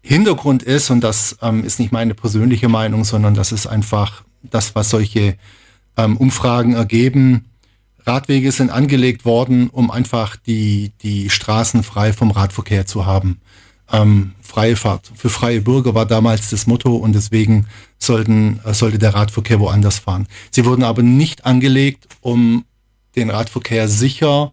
Hintergrund 0.00 0.62
ist, 0.62 0.90
und 0.90 1.02
das 1.02 1.36
ähm, 1.42 1.64
ist 1.64 1.78
nicht 1.78 1.92
meine 1.92 2.14
persönliche 2.14 2.68
Meinung, 2.68 3.04
sondern 3.04 3.34
das 3.34 3.52
ist 3.52 3.66
einfach 3.66 4.22
das, 4.42 4.74
was 4.74 4.90
solche 4.90 5.36
ähm, 5.96 6.16
Umfragen 6.16 6.72
ergeben. 6.74 7.44
Radwege 8.08 8.50
sind 8.50 8.70
angelegt 8.70 9.24
worden, 9.24 9.68
um 9.68 9.90
einfach 9.90 10.36
die, 10.36 10.92
die 11.02 11.30
Straßen 11.30 11.82
frei 11.82 12.12
vom 12.12 12.30
Radverkehr 12.30 12.86
zu 12.86 13.06
haben. 13.06 13.40
Ähm, 13.90 14.32
freie 14.42 14.76
Fahrt. 14.76 15.10
Für 15.14 15.30
freie 15.30 15.60
Bürger 15.60 15.94
war 15.94 16.06
damals 16.06 16.50
das 16.50 16.66
Motto 16.66 16.96
und 16.96 17.14
deswegen 17.14 17.66
sollten, 17.98 18.60
äh, 18.64 18.74
sollte 18.74 18.98
der 18.98 19.14
Radverkehr 19.14 19.60
woanders 19.60 19.98
fahren. 19.98 20.26
Sie 20.50 20.64
wurden 20.64 20.82
aber 20.82 21.02
nicht 21.02 21.46
angelegt, 21.46 22.08
um 22.20 22.64
den 23.16 23.30
Radverkehr 23.30 23.88
sicher 23.88 24.52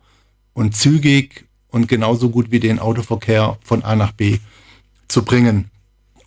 und 0.54 0.76
zügig 0.76 1.46
und 1.70 1.88
genauso 1.88 2.30
gut 2.30 2.52
wie 2.52 2.60
den 2.60 2.80
Autoverkehr 2.80 3.58
von 3.64 3.84
A 3.84 3.96
nach 3.96 4.12
B 4.12 4.40
zu 5.08 5.24
bringen. 5.24 5.70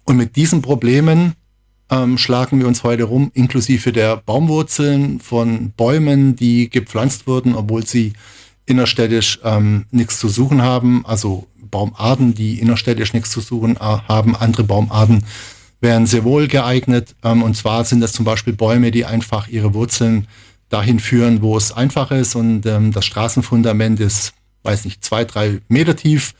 Und 0.05 0.17
mit 0.17 0.37
diesen 0.37 0.63
Problemen 0.63 1.35
ähm, 1.91 2.19
schlagen 2.19 2.59
wir 2.59 2.67
uns 2.67 2.83
heute 2.83 3.05
rum, 3.05 3.31
inklusive 3.35 3.93
der 3.93 4.17
Baumwurzeln 4.17 5.21
von 5.21 5.73
Bäumen, 5.77 6.37
die 6.37 6.69
gepflanzt 6.69 7.27
wurden, 7.27 7.55
obwohl 7.55 7.87
sie 7.87 8.13
innerstädtisch 8.67 9.41
ähm, 9.45 9.87
nichts 9.91 10.19
zu 10.19 10.29
suchen 10.29 10.63
haben. 10.63 11.05
Also 11.07 11.47
Baumarten, 11.71 12.35
die 12.35 12.61
innerstädtisch 12.61 13.13
nichts 13.13 13.31
zu 13.31 13.41
suchen 13.41 13.77
äh, 13.77 13.79
haben. 13.81 14.37
Andere 14.37 14.65
Baumarten 14.65 15.25
wären 15.81 16.07
sehr 16.07 16.25
wohl 16.25 16.49
geeignet. 16.49 17.15
Ähm, 17.25 17.43
und 17.43 17.57
zwar 17.57 17.85
sind 17.85 18.01
das 18.01 18.13
zum 18.13 18.25
Beispiel 18.25 18.53
Bäume, 18.53 18.91
die 18.91 19.05
einfach 19.05 19.49
ihre 19.49 19.75
Wurzeln 19.75 20.27
dahin 20.69 21.01
führen, 21.01 21.41
wo 21.41 21.57
es 21.57 21.73
einfach 21.73 22.11
ist. 22.11 22.35
Und 22.35 22.67
ähm, 22.67 22.93
das 22.93 23.07
Straßenfundament 23.07 24.01
ist, 24.01 24.35
weiß 24.63 24.85
nicht, 24.85 25.05
zwei, 25.05 25.25
drei 25.25 25.61
Meter 25.69 25.97
tief. 25.97 26.35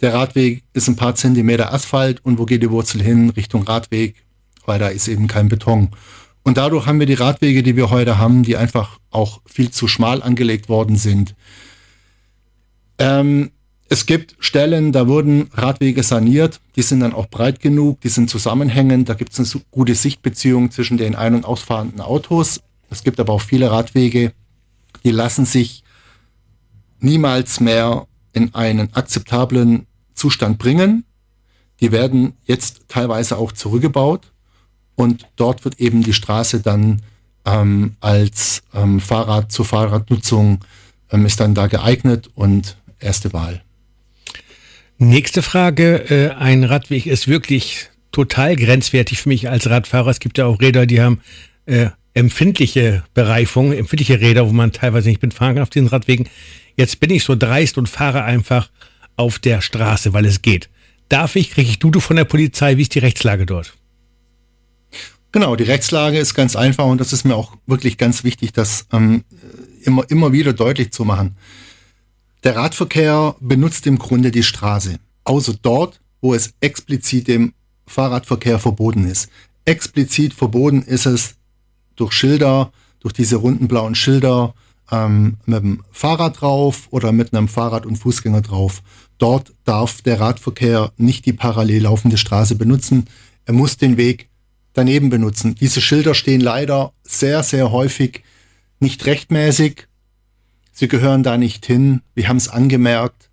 Der 0.00 0.14
Radweg 0.14 0.62
ist 0.72 0.88
ein 0.88 0.96
paar 0.96 1.14
Zentimeter 1.14 1.72
Asphalt. 1.72 2.24
Und 2.24 2.38
wo 2.38 2.46
geht 2.46 2.62
die 2.62 2.70
Wurzel 2.70 3.02
hin? 3.02 3.30
Richtung 3.30 3.62
Radweg, 3.62 4.16
weil 4.70 4.78
da 4.78 4.86
ist 4.86 5.08
eben 5.08 5.26
kein 5.26 5.48
Beton. 5.48 5.88
Und 6.44 6.56
dadurch 6.56 6.86
haben 6.86 7.00
wir 7.00 7.06
die 7.06 7.14
Radwege, 7.14 7.64
die 7.64 7.74
wir 7.74 7.90
heute 7.90 8.18
haben, 8.18 8.44
die 8.44 8.56
einfach 8.56 9.00
auch 9.10 9.40
viel 9.44 9.72
zu 9.72 9.88
schmal 9.88 10.22
angelegt 10.22 10.68
worden 10.68 10.94
sind. 10.94 11.34
Ähm, 12.98 13.50
es 13.88 14.06
gibt 14.06 14.36
Stellen, 14.38 14.92
da 14.92 15.08
wurden 15.08 15.50
Radwege 15.54 16.04
saniert, 16.04 16.60
die 16.76 16.82
sind 16.82 17.00
dann 17.00 17.14
auch 17.14 17.26
breit 17.26 17.58
genug, 17.58 18.00
die 18.02 18.10
sind 18.10 18.30
zusammenhängend, 18.30 19.08
da 19.08 19.14
gibt 19.14 19.32
es 19.32 19.40
eine 19.40 19.64
gute 19.72 19.96
Sichtbeziehung 19.96 20.70
zwischen 20.70 20.98
den 20.98 21.16
ein- 21.16 21.34
und 21.34 21.44
ausfahrenden 21.44 22.00
Autos. 22.00 22.60
Es 22.90 23.02
gibt 23.02 23.18
aber 23.18 23.32
auch 23.32 23.42
viele 23.42 23.72
Radwege, 23.72 24.32
die 25.02 25.10
lassen 25.10 25.46
sich 25.46 25.82
niemals 27.00 27.58
mehr 27.58 28.06
in 28.32 28.54
einen 28.54 28.94
akzeptablen 28.94 29.88
Zustand 30.14 30.58
bringen. 30.58 31.04
Die 31.80 31.90
werden 31.90 32.34
jetzt 32.44 32.82
teilweise 32.86 33.36
auch 33.36 33.50
zurückgebaut 33.50 34.30
und 35.00 35.26
dort 35.36 35.64
wird 35.64 35.80
eben 35.80 36.02
die 36.02 36.12
Straße 36.12 36.60
dann 36.60 37.00
ähm, 37.46 37.96
als 38.00 38.62
ähm, 38.74 39.00
Fahrrad 39.00 39.50
zur 39.50 39.64
Fahrradnutzung 39.64 40.60
ähm, 41.10 41.24
ist 41.24 41.40
dann 41.40 41.54
da 41.54 41.68
geeignet 41.68 42.28
und 42.34 42.76
erste 42.98 43.32
Wahl. 43.32 43.62
Nächste 44.98 45.40
Frage. 45.40 46.10
Äh, 46.10 46.34
ein 46.34 46.64
Radweg 46.64 47.06
ist 47.06 47.28
wirklich 47.28 47.88
total 48.12 48.56
grenzwertig 48.56 49.22
für 49.22 49.30
mich 49.30 49.48
als 49.48 49.70
Radfahrer. 49.70 50.10
Es 50.10 50.20
gibt 50.20 50.36
ja 50.36 50.44
auch 50.44 50.60
Räder, 50.60 50.84
die 50.84 51.00
haben 51.00 51.22
äh, 51.64 51.86
empfindliche 52.12 53.02
Bereifung, 53.14 53.72
empfindliche 53.72 54.20
Räder, 54.20 54.46
wo 54.46 54.52
man 54.52 54.72
teilweise 54.72 55.08
nicht 55.08 55.22
mitfahren 55.22 55.54
kann 55.54 55.62
auf 55.62 55.70
diesen 55.70 55.88
Radwegen. 55.88 56.28
Jetzt 56.76 57.00
bin 57.00 57.08
ich 57.08 57.24
so 57.24 57.36
dreist 57.36 57.78
und 57.78 57.88
fahre 57.88 58.24
einfach 58.24 58.68
auf 59.16 59.38
der 59.38 59.62
Straße, 59.62 60.12
weil 60.12 60.26
es 60.26 60.42
geht. 60.42 60.68
Darf 61.08 61.36
ich, 61.36 61.52
kriege 61.52 61.70
ich 61.70 61.78
Dudu 61.78 62.00
von 62.00 62.16
der 62.16 62.24
Polizei? 62.24 62.76
Wie 62.76 62.82
ist 62.82 62.94
die 62.94 62.98
Rechtslage 62.98 63.46
dort? 63.46 63.72
Genau, 65.32 65.54
die 65.54 65.64
Rechtslage 65.64 66.18
ist 66.18 66.34
ganz 66.34 66.56
einfach 66.56 66.86
und 66.86 67.00
das 67.00 67.12
ist 67.12 67.24
mir 67.24 67.36
auch 67.36 67.56
wirklich 67.66 67.98
ganz 67.98 68.24
wichtig, 68.24 68.52
das 68.52 68.86
ähm, 68.92 69.22
immer, 69.82 70.04
immer 70.10 70.32
wieder 70.32 70.52
deutlich 70.52 70.92
zu 70.92 71.04
machen. 71.04 71.36
Der 72.42 72.56
Radverkehr 72.56 73.36
benutzt 73.40 73.86
im 73.86 73.98
Grunde 73.98 74.30
die 74.30 74.42
Straße, 74.42 74.98
außer 75.24 75.54
dort, 75.62 76.00
wo 76.20 76.34
es 76.34 76.54
explizit 76.60 77.28
dem 77.28 77.52
Fahrradverkehr 77.86 78.58
verboten 78.58 79.04
ist. 79.04 79.28
Explizit 79.64 80.34
verboten 80.34 80.82
ist 80.82 81.06
es 81.06 81.36
durch 81.96 82.12
Schilder, 82.12 82.72
durch 83.00 83.12
diese 83.12 83.36
runden 83.36 83.68
blauen 83.68 83.94
Schilder 83.94 84.54
ähm, 84.90 85.36
mit 85.46 85.62
dem 85.62 85.82
Fahrrad 85.92 86.40
drauf 86.40 86.88
oder 86.90 87.12
mit 87.12 87.32
einem 87.32 87.46
Fahrrad- 87.46 87.86
und 87.86 87.96
Fußgänger 87.96 88.40
drauf. 88.40 88.82
Dort 89.18 89.52
darf 89.64 90.00
der 90.02 90.18
Radverkehr 90.18 90.92
nicht 90.96 91.26
die 91.26 91.34
parallel 91.34 91.82
laufende 91.82 92.16
Straße 92.16 92.54
benutzen. 92.56 93.06
Er 93.44 93.52
muss 93.52 93.76
den 93.76 93.96
Weg 93.96 94.29
daneben 94.72 95.10
benutzen. 95.10 95.54
Diese 95.54 95.80
Schilder 95.80 96.14
stehen 96.14 96.40
leider 96.40 96.92
sehr, 97.02 97.42
sehr 97.42 97.72
häufig 97.72 98.22
nicht 98.78 99.06
rechtmäßig 99.06 99.86
sie 100.80 100.88
gehören 100.88 101.22
da 101.22 101.36
nicht 101.36 101.66
hin, 101.66 102.00
wir 102.14 102.28
haben 102.28 102.38
es 102.38 102.48
angemerkt, 102.48 103.30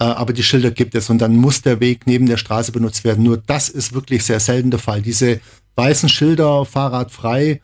äh, 0.00 0.04
aber 0.04 0.32
die 0.32 0.42
Schilder 0.42 0.70
gibt 0.70 0.94
es 0.94 1.10
und 1.10 1.18
dann 1.18 1.36
muss 1.36 1.62
der 1.62 1.78
Weg 1.78 2.06
neben 2.06 2.26
der 2.26 2.38
Straße 2.38 2.72
benutzt 2.72 3.04
werden. 3.04 3.22
Nur 3.22 3.36
das 3.36 3.68
ist 3.68 3.92
wirklich 3.92 4.24
sehr 4.24 4.40
selten 4.40 4.70
der 4.70 4.80
Fall. 4.80 5.02
Diese 5.02 5.40
weißen 5.76 6.08
Schilder, 6.08 6.64
fahrradfrei, 6.64 7.60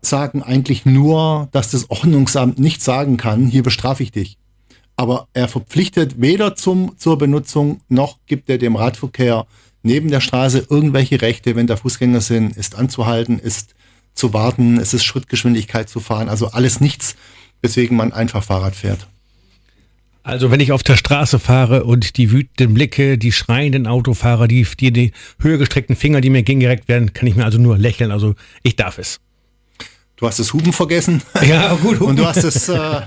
sagen 0.00 0.42
eigentlich 0.42 0.84
nur, 0.84 1.48
dass 1.52 1.70
das 1.70 1.88
Ordnungsamt 1.90 2.58
nicht 2.58 2.82
sagen 2.82 3.16
kann, 3.16 3.46
hier 3.46 3.62
bestrafe 3.62 4.02
ich 4.02 4.12
dich. 4.12 4.38
Aber 4.96 5.28
er 5.32 5.48
verpflichtet 5.48 6.20
weder 6.20 6.56
zum, 6.56 6.96
zur 6.98 7.18
Benutzung 7.18 7.80
noch 7.88 8.18
gibt 8.26 8.48
er 8.48 8.58
dem 8.58 8.76
Radverkehr 8.76 9.46
neben 9.84 10.10
der 10.10 10.20
Straße 10.20 10.66
irgendwelche 10.68 11.22
Rechte, 11.22 11.54
wenn 11.54 11.66
da 11.66 11.76
Fußgänger 11.76 12.20
sind, 12.20 12.56
ist 12.56 12.74
anzuhalten, 12.74 13.38
ist 13.38 13.74
zu 14.14 14.32
warten, 14.32 14.78
es 14.78 14.94
ist 14.94 15.04
Schrittgeschwindigkeit 15.04 15.88
zu 15.88 16.00
fahren, 16.00 16.28
also 16.28 16.48
alles 16.48 16.80
nichts, 16.80 17.16
weswegen 17.62 17.96
man 17.96 18.12
einfach 18.12 18.42
Fahrrad 18.42 18.74
fährt. 18.74 19.06
Also 20.22 20.50
wenn 20.50 20.60
ich 20.60 20.72
auf 20.72 20.82
der 20.82 20.96
Straße 20.96 21.38
fahre 21.38 21.84
und 21.84 22.16
die 22.16 22.32
wütenden 22.32 22.72
Blicke, 22.72 23.18
die 23.18 23.30
schreienden 23.30 23.86
Autofahrer, 23.86 24.48
die, 24.48 24.66
die, 24.80 24.90
die 24.90 25.12
höher 25.38 25.58
gestreckten 25.58 25.96
Finger, 25.96 26.22
die 26.22 26.30
mir 26.30 26.42
gegengereckt 26.42 26.88
werden, 26.88 27.12
kann 27.12 27.26
ich 27.26 27.36
mir 27.36 27.44
also 27.44 27.58
nur 27.58 27.76
lächeln. 27.76 28.10
Also 28.10 28.34
ich 28.62 28.74
darf 28.74 28.96
es. 28.96 29.20
Du 30.16 30.26
hast 30.26 30.38
das 30.38 30.52
Huben 30.52 30.72
vergessen. 30.72 31.22
Ja, 31.44 31.74
gut. 31.74 31.98
Huben. 31.98 32.10
Und 32.10 32.16
du 32.16 32.26
hast 32.26 32.44
das 32.44 32.68
äh, 32.68 33.00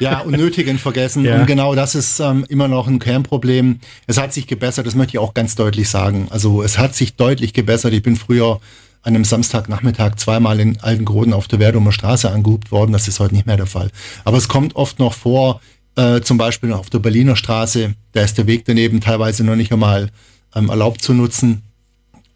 ja, 0.00 0.20
Unnötigen 0.20 0.78
vergessen. 0.78 1.24
Ja. 1.24 1.40
Und 1.40 1.46
genau 1.46 1.74
das 1.74 1.94
ist 1.94 2.20
ähm, 2.20 2.44
immer 2.48 2.68
noch 2.68 2.86
ein 2.88 2.98
Kernproblem. 2.98 3.80
Es 4.06 4.18
hat 4.18 4.32
sich 4.32 4.46
gebessert, 4.46 4.86
das 4.86 4.94
möchte 4.94 5.12
ich 5.12 5.18
auch 5.18 5.34
ganz 5.34 5.54
deutlich 5.54 5.88
sagen. 5.88 6.28
Also 6.30 6.62
es 6.62 6.78
hat 6.78 6.94
sich 6.94 7.16
deutlich 7.16 7.52
gebessert. 7.52 7.92
Ich 7.92 8.02
bin 8.02 8.16
früher 8.16 8.60
an 9.02 9.14
einem 9.14 9.24
Samstagnachmittag 9.24 10.16
zweimal 10.16 10.58
in 10.60 10.80
Altengroden 10.80 11.32
auf 11.32 11.48
der 11.48 11.60
Werdumer 11.60 11.92
Straße 11.92 12.30
angehubt 12.30 12.72
worden. 12.72 12.92
Das 12.92 13.08
ist 13.08 13.20
heute 13.20 13.34
nicht 13.34 13.46
mehr 13.46 13.56
der 13.56 13.66
Fall. 13.66 13.90
Aber 14.24 14.38
es 14.38 14.48
kommt 14.48 14.74
oft 14.74 14.98
noch 14.98 15.12
vor, 15.12 15.60
äh, 15.96 16.20
zum 16.20 16.38
Beispiel 16.38 16.72
auf 16.72 16.90
der 16.90 16.98
Berliner 16.98 17.36
Straße, 17.36 17.94
da 18.12 18.22
ist 18.22 18.38
der 18.38 18.46
Weg 18.46 18.64
daneben 18.64 19.00
teilweise 19.00 19.44
noch 19.44 19.56
nicht 19.56 19.72
einmal 19.72 20.10
ähm, 20.54 20.68
erlaubt 20.68 21.02
zu 21.02 21.14
nutzen. 21.14 21.62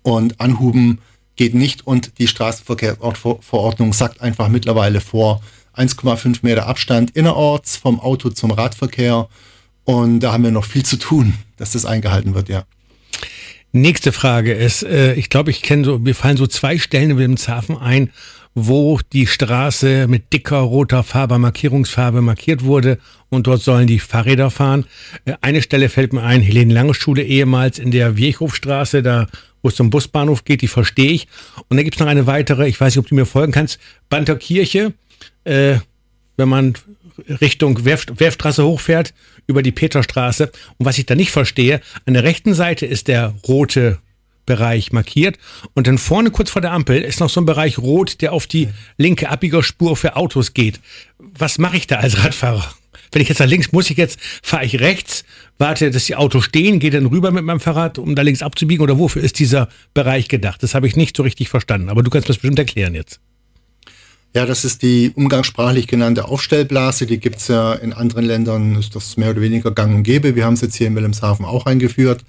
Und 0.02 0.40
Anhuben 0.40 0.98
geht 1.36 1.54
nicht 1.54 1.86
und 1.86 2.18
die 2.18 2.28
Straßenverkehrsverordnung 2.28 3.92
sagt 3.92 4.20
einfach 4.20 4.48
mittlerweile 4.48 5.00
vor 5.00 5.40
1,5 5.76 6.40
Meter 6.42 6.66
Abstand 6.66 7.12
innerorts 7.12 7.76
vom 7.76 8.00
Auto 8.00 8.30
zum 8.30 8.50
Radverkehr. 8.50 9.28
Und 9.84 10.20
da 10.20 10.32
haben 10.32 10.44
wir 10.44 10.50
noch 10.50 10.64
viel 10.64 10.84
zu 10.84 10.96
tun, 10.96 11.34
dass 11.56 11.72
das 11.72 11.86
eingehalten 11.86 12.34
wird, 12.34 12.48
ja. 12.48 12.64
Nächste 13.74 14.12
Frage 14.12 14.52
ist, 14.52 14.82
äh, 14.82 15.14
ich 15.14 15.30
glaube, 15.30 15.50
ich 15.50 15.62
kenne 15.62 15.84
so, 15.84 15.98
mir 15.98 16.14
fallen 16.14 16.36
so 16.36 16.46
zwei 16.46 16.76
Stellen 16.76 17.12
in 17.12 17.16
Wilhelmshaven 17.16 17.78
ein, 17.78 18.10
wo 18.54 19.00
die 19.14 19.26
Straße 19.26 20.08
mit 20.08 20.34
dicker 20.34 20.58
roter 20.58 21.02
Farbe, 21.02 21.38
Markierungsfarbe 21.38 22.20
markiert 22.20 22.64
wurde 22.64 22.98
und 23.30 23.46
dort 23.46 23.62
sollen 23.62 23.86
die 23.86 23.98
Fahrräder 23.98 24.50
fahren. 24.50 24.84
Äh, 25.24 25.36
eine 25.40 25.62
Stelle 25.62 25.88
fällt 25.88 26.12
mir 26.12 26.22
ein, 26.22 26.42
Helene 26.42 26.74
Lange 26.74 26.92
Schule 26.92 27.22
ehemals 27.22 27.78
in 27.78 27.90
der 27.90 28.18
Wirchhofstraße, 28.18 29.02
da 29.02 29.26
wo 29.62 29.68
es 29.68 29.76
zum 29.76 29.90
Busbahnhof 29.90 30.44
geht, 30.44 30.62
die 30.62 30.68
verstehe 30.68 31.10
ich. 31.10 31.28
Und 31.68 31.76
dann 31.76 31.84
gibt 31.84 31.96
es 31.96 32.00
noch 32.00 32.08
eine 32.08 32.26
weitere, 32.26 32.68
ich 32.68 32.80
weiß 32.80 32.94
nicht, 32.94 33.02
ob 33.02 33.08
du 33.08 33.14
mir 33.14 33.26
folgen 33.26 33.52
kannst, 33.52 33.78
Banter 34.08 34.36
Kirche, 34.36 34.92
äh, 35.44 35.76
wenn 36.36 36.48
man 36.48 36.74
Richtung 37.40 37.84
Werf, 37.84 38.06
Werfstraße 38.14 38.64
hochfährt, 38.64 39.14
über 39.46 39.62
die 39.62 39.72
Peterstraße. 39.72 40.50
Und 40.78 40.86
was 40.86 40.98
ich 40.98 41.06
da 41.06 41.14
nicht 41.14 41.30
verstehe, 41.30 41.80
an 42.06 42.14
der 42.14 42.24
rechten 42.24 42.54
Seite 42.54 42.86
ist 42.86 43.08
der 43.08 43.34
rote 43.46 43.98
Bereich 44.44 44.92
markiert 44.92 45.38
und 45.74 45.86
dann 45.86 45.98
vorne 45.98 46.32
kurz 46.32 46.50
vor 46.50 46.60
der 46.60 46.72
Ampel 46.72 47.00
ist 47.00 47.20
noch 47.20 47.30
so 47.30 47.40
ein 47.40 47.46
Bereich 47.46 47.78
rot, 47.78 48.20
der 48.20 48.32
auf 48.32 48.48
die 48.48 48.68
linke 48.96 49.30
Abbiegerspur 49.30 49.96
für 49.96 50.16
Autos 50.16 50.52
geht. 50.52 50.80
Was 51.18 51.58
mache 51.58 51.76
ich 51.76 51.86
da 51.86 51.98
als 51.98 52.24
Radfahrer? 52.24 52.74
Wenn 53.12 53.22
ich 53.22 53.28
jetzt 53.28 53.38
nach 53.38 53.46
links 53.46 53.70
muss, 53.70 53.90
ich 53.90 53.96
jetzt 53.96 54.18
fahre 54.42 54.64
ich 54.64 54.80
rechts, 54.80 55.24
warte, 55.62 55.90
dass 55.90 56.04
die 56.04 56.16
Autos 56.16 56.44
stehen, 56.44 56.78
gehe 56.78 56.90
dann 56.90 57.06
rüber 57.06 57.30
mit 57.30 57.44
meinem 57.44 57.60
Fahrrad, 57.60 57.98
um 57.98 58.14
da 58.14 58.22
links 58.22 58.42
abzubiegen 58.42 58.82
oder 58.82 58.98
wofür 58.98 59.22
ist 59.22 59.38
dieser 59.38 59.68
Bereich 59.94 60.28
gedacht? 60.28 60.62
Das 60.62 60.74
habe 60.74 60.86
ich 60.86 60.96
nicht 60.96 61.16
so 61.16 61.22
richtig 61.22 61.48
verstanden, 61.48 61.88
aber 61.88 62.02
du 62.02 62.10
kannst 62.10 62.26
mir 62.28 62.34
das 62.34 62.38
bestimmt 62.38 62.58
erklären 62.58 62.94
jetzt. 62.94 63.20
Ja, 64.34 64.44
das 64.44 64.64
ist 64.64 64.82
die 64.82 65.12
umgangssprachlich 65.14 65.86
genannte 65.86 66.24
Aufstellblase. 66.24 67.06
Die 67.06 67.20
gibt's 67.20 67.48
ja 67.48 67.74
in 67.74 67.92
anderen 67.92 68.24
Ländern, 68.24 68.76
ist 68.76 68.96
das 68.96 69.16
mehr 69.16 69.30
oder 69.30 69.40
weniger 69.40 69.70
gang 69.70 69.94
und 69.94 70.02
gäbe. 70.02 70.34
Wir 70.34 70.46
haben 70.46 70.54
es 70.54 70.62
jetzt 70.62 70.74
hier 70.74 70.86
in 70.86 70.96
Wilhelmshaven 70.96 71.44
auch 71.44 71.66
eingeführt. 71.66 72.24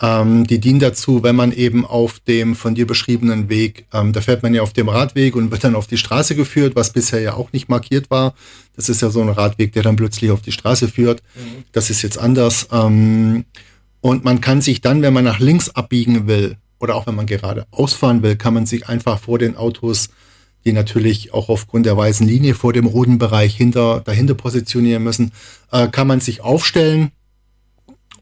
Ähm, 0.00 0.46
die 0.46 0.58
dient 0.58 0.82
dazu, 0.82 1.22
wenn 1.22 1.36
man 1.36 1.52
eben 1.52 1.84
auf 1.84 2.20
dem 2.20 2.54
von 2.56 2.74
dir 2.74 2.86
beschriebenen 2.86 3.48
Weg, 3.48 3.86
ähm, 3.92 4.12
da 4.12 4.20
fährt 4.20 4.42
man 4.42 4.54
ja 4.54 4.62
auf 4.62 4.72
dem 4.72 4.88
Radweg 4.88 5.36
und 5.36 5.50
wird 5.50 5.64
dann 5.64 5.74
auf 5.74 5.86
die 5.86 5.98
Straße 5.98 6.34
geführt, 6.36 6.74
was 6.74 6.92
bisher 6.92 7.20
ja 7.20 7.34
auch 7.34 7.52
nicht 7.52 7.68
markiert 7.68 8.10
war. 8.10 8.34
Das 8.76 8.88
ist 8.88 9.02
ja 9.02 9.10
so 9.10 9.20
ein 9.20 9.28
Radweg, 9.28 9.72
der 9.72 9.82
dann 9.82 9.96
plötzlich 9.96 10.30
auf 10.30 10.42
die 10.42 10.52
Straße 10.52 10.88
führt. 10.88 11.22
Mhm. 11.34 11.64
Das 11.72 11.90
ist 11.90 12.02
jetzt 12.02 12.18
anders. 12.18 12.68
Ähm, 12.72 13.44
und 14.00 14.24
man 14.24 14.40
kann 14.40 14.60
sich 14.60 14.80
dann, 14.80 15.02
wenn 15.02 15.12
man 15.12 15.24
nach 15.24 15.38
links 15.38 15.70
abbiegen 15.70 16.26
will 16.26 16.56
oder 16.80 16.96
auch 16.96 17.06
wenn 17.06 17.14
man 17.14 17.26
gerade 17.26 17.66
ausfahren 17.70 18.22
will, 18.22 18.36
kann 18.36 18.54
man 18.54 18.66
sich 18.66 18.88
einfach 18.88 19.20
vor 19.20 19.38
den 19.38 19.56
Autos 19.56 20.08
die 20.64 20.72
natürlich 20.72 21.34
auch 21.34 21.48
aufgrund 21.48 21.86
der 21.86 21.96
weißen 21.96 22.24
Linie 22.24 22.54
vor 22.54 22.72
dem 22.72 22.86
roten 22.86 23.18
Bereich 23.18 23.56
hinter, 23.56 24.00
dahinter 24.04 24.34
positionieren 24.34 25.02
müssen, 25.02 25.32
äh, 25.72 25.88
kann 25.88 26.06
man 26.06 26.20
sich 26.20 26.40
aufstellen 26.40 27.10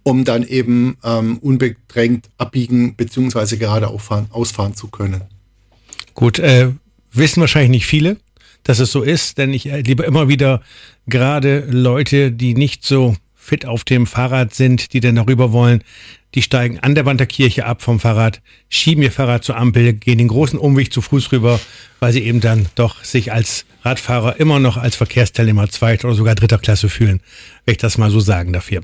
um 0.03 0.25
dann 0.25 0.45
eben 0.45 0.97
ähm, 1.05 1.39
unbedrängt 1.39 2.31
abbiegen 2.39 2.95
bzw. 2.95 3.57
gerade 3.57 3.89
auffahren, 3.89 4.27
ausfahren 4.31 4.75
zu 4.75 4.89
können. 4.89 5.23
Gut, 6.15 6.39
äh, 6.39 6.71
wissen 7.13 7.41
wahrscheinlich 7.41 7.71
nicht 7.71 7.87
viele, 7.87 8.17
dass 8.63 8.79
es 8.79 8.93
so 8.93 9.03
ist, 9.03 9.39
denn 9.39 9.53
ich 9.53 9.67
erlebe 9.67 10.03
immer 10.03 10.29
wieder 10.29 10.61
gerade 11.07 11.67
Leute, 11.71 12.33
die 12.33 12.55
nicht 12.55 12.85
so 12.85 13.17
fit 13.35 13.67
auf 13.67 13.85
dem 13.85 14.07
Fahrrad 14.07 14.55
sind, 14.55 14.93
die 14.93 15.01
dann 15.01 15.17
darüber 15.17 15.53
wollen, 15.53 15.83
die 16.35 16.43
steigen 16.43 16.79
an 16.79 16.95
der 16.95 17.07
Wand 17.07 17.19
der 17.19 17.27
Kirche 17.27 17.67
ab 17.67 17.83
vom 17.83 17.99
Fahrrad, 17.99 18.41
schieben 18.69 19.03
ihr 19.03 19.11
Fahrrad 19.11 19.43
zur 19.43 19.57
Ampel, 19.57 19.95
gehen 19.95 20.19
den 20.19 20.29
großen 20.29 20.59
Umweg 20.59 20.93
zu 20.93 21.01
Fuß 21.01 21.33
rüber, 21.33 21.59
weil 21.99 22.13
sie 22.13 22.23
eben 22.23 22.41
dann 22.41 22.67
doch 22.77 23.03
sich 23.03 23.33
als 23.33 23.65
Radfahrer 23.83 24.39
immer 24.39 24.61
noch 24.61 24.77
als 24.77 24.95
Verkehrsteilnehmer 24.95 25.69
zweiter 25.71 26.09
oder 26.09 26.17
sogar 26.17 26.35
dritter 26.35 26.59
Klasse 26.59 26.89
fühlen, 26.89 27.21
wenn 27.65 27.73
ich 27.73 27.79
das 27.79 27.99
mal 27.99 28.11
so 28.11 28.21
sagen 28.21 28.53
dafür. 28.53 28.83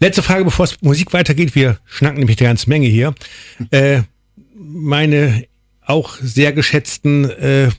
Letzte 0.00 0.22
Frage, 0.22 0.44
bevor 0.44 0.64
es 0.64 0.80
Musik 0.80 1.12
weitergeht. 1.12 1.54
Wir 1.54 1.78
schnacken 1.84 2.20
nämlich 2.20 2.38
eine 2.40 2.48
ganze 2.48 2.70
Menge 2.70 2.86
hier. 2.86 3.14
Äh, 3.70 4.02
meine 4.54 5.44
auch 5.84 6.16
sehr 6.20 6.52
geschätzten 6.52 7.28
äh, 7.30 7.70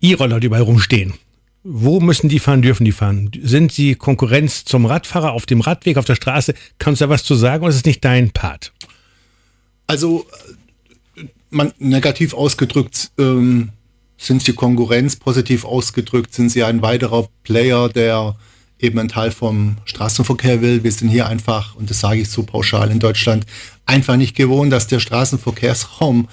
E-Roller, 0.00 0.40
die 0.40 0.48
bei 0.48 0.60
rumstehen. 0.60 1.14
Wo 1.62 2.00
müssen 2.00 2.28
die 2.28 2.38
fahren, 2.38 2.62
dürfen 2.62 2.84
die 2.84 2.92
fahren? 2.92 3.30
Sind 3.42 3.70
sie 3.70 3.94
Konkurrenz 3.94 4.64
zum 4.64 4.86
Radfahrer 4.86 5.32
auf 5.32 5.44
dem 5.44 5.60
Radweg, 5.60 5.98
auf 5.98 6.06
der 6.06 6.14
Straße? 6.14 6.54
Kannst 6.78 7.00
du 7.00 7.04
da 7.04 7.10
was 7.10 7.22
zu 7.22 7.34
sagen 7.34 7.62
oder 7.62 7.70
ist 7.70 7.76
es 7.76 7.84
nicht 7.84 8.04
dein 8.04 8.30
Part? 8.30 8.72
Also, 9.86 10.26
man, 11.50 11.72
negativ 11.78 12.32
ausgedrückt 12.32 13.10
ähm, 13.18 13.70
sind 14.16 14.42
sie 14.42 14.54
Konkurrenz, 14.54 15.16
positiv 15.16 15.64
ausgedrückt 15.64 16.32
sind 16.34 16.48
sie 16.48 16.64
ein 16.64 16.80
weiterer 16.80 17.28
Player, 17.42 17.90
der 17.90 18.36
eben 18.78 18.98
einen 18.98 19.08
Teil 19.08 19.30
vom 19.30 19.76
Straßenverkehr 19.84 20.62
will. 20.62 20.82
Wir 20.82 20.92
sind 20.92 21.08
hier 21.08 21.26
einfach, 21.26 21.74
und 21.74 21.90
das 21.90 22.00
sage 22.00 22.20
ich 22.20 22.30
so 22.30 22.42
pauschal 22.42 22.90
in 22.90 23.00
Deutschland, 23.00 23.44
einfach 23.84 24.16
nicht 24.16 24.34
gewohnt, 24.34 24.72
dass 24.72 24.86
der 24.86 25.00
Straßenverkehrsraum 25.00 26.28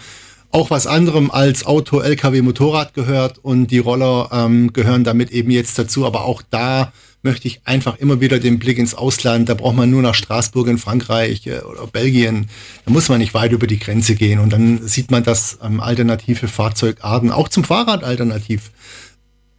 auch 0.52 0.70
was 0.70 0.88
anderem 0.88 1.30
als 1.30 1.66
Auto, 1.66 2.00
LKW, 2.00 2.42
Motorrad 2.42 2.94
gehört 2.94 3.38
und 3.38 3.68
die 3.68 3.80
Roller 3.80 4.30
ähm, 4.32 4.72
gehören 4.74 5.04
damit 5.04 5.32
eben 5.32 5.52
jetzt 5.52 5.78
dazu. 5.78 6.06
Aber 6.06 6.26
auch 6.26 6.42
da 6.50 6.94
möchte 7.22 7.48
ich 7.48 7.62
einfach 7.66 7.98
immer 7.98 8.22
wieder 8.22 8.40
den 8.40 8.58
Blick 8.58 8.78
ins 8.78 8.96
Ausland. 8.96 9.50
Da 9.50 9.54
braucht 9.54 9.76
man 9.76 9.90
nur 9.90 10.02
nach 10.02 10.16
Straßburg 10.16 10.68
in 10.68 10.78
Frankreich 10.78 11.46
äh, 11.48 11.60
oder 11.60 11.86
Belgien. 11.88 12.48
Da 12.86 12.92
muss 12.92 13.10
man 13.10 13.20
nicht 13.20 13.34
weit 13.34 13.52
über 13.52 13.68
die 13.68 13.80
Grenze 13.80 14.16
gehen. 14.16 14.40
Und 14.40 14.54
dann 14.54 14.88
sieht 14.88 15.12
man, 15.12 15.24
dass 15.24 15.60
ähm, 15.62 15.82
alternative 15.82 16.48
Fahrzeugarten 16.48 17.32
auch 17.32 17.50
zum 17.50 17.64
Fahrrad 17.64 18.04
alternativ 18.04 18.72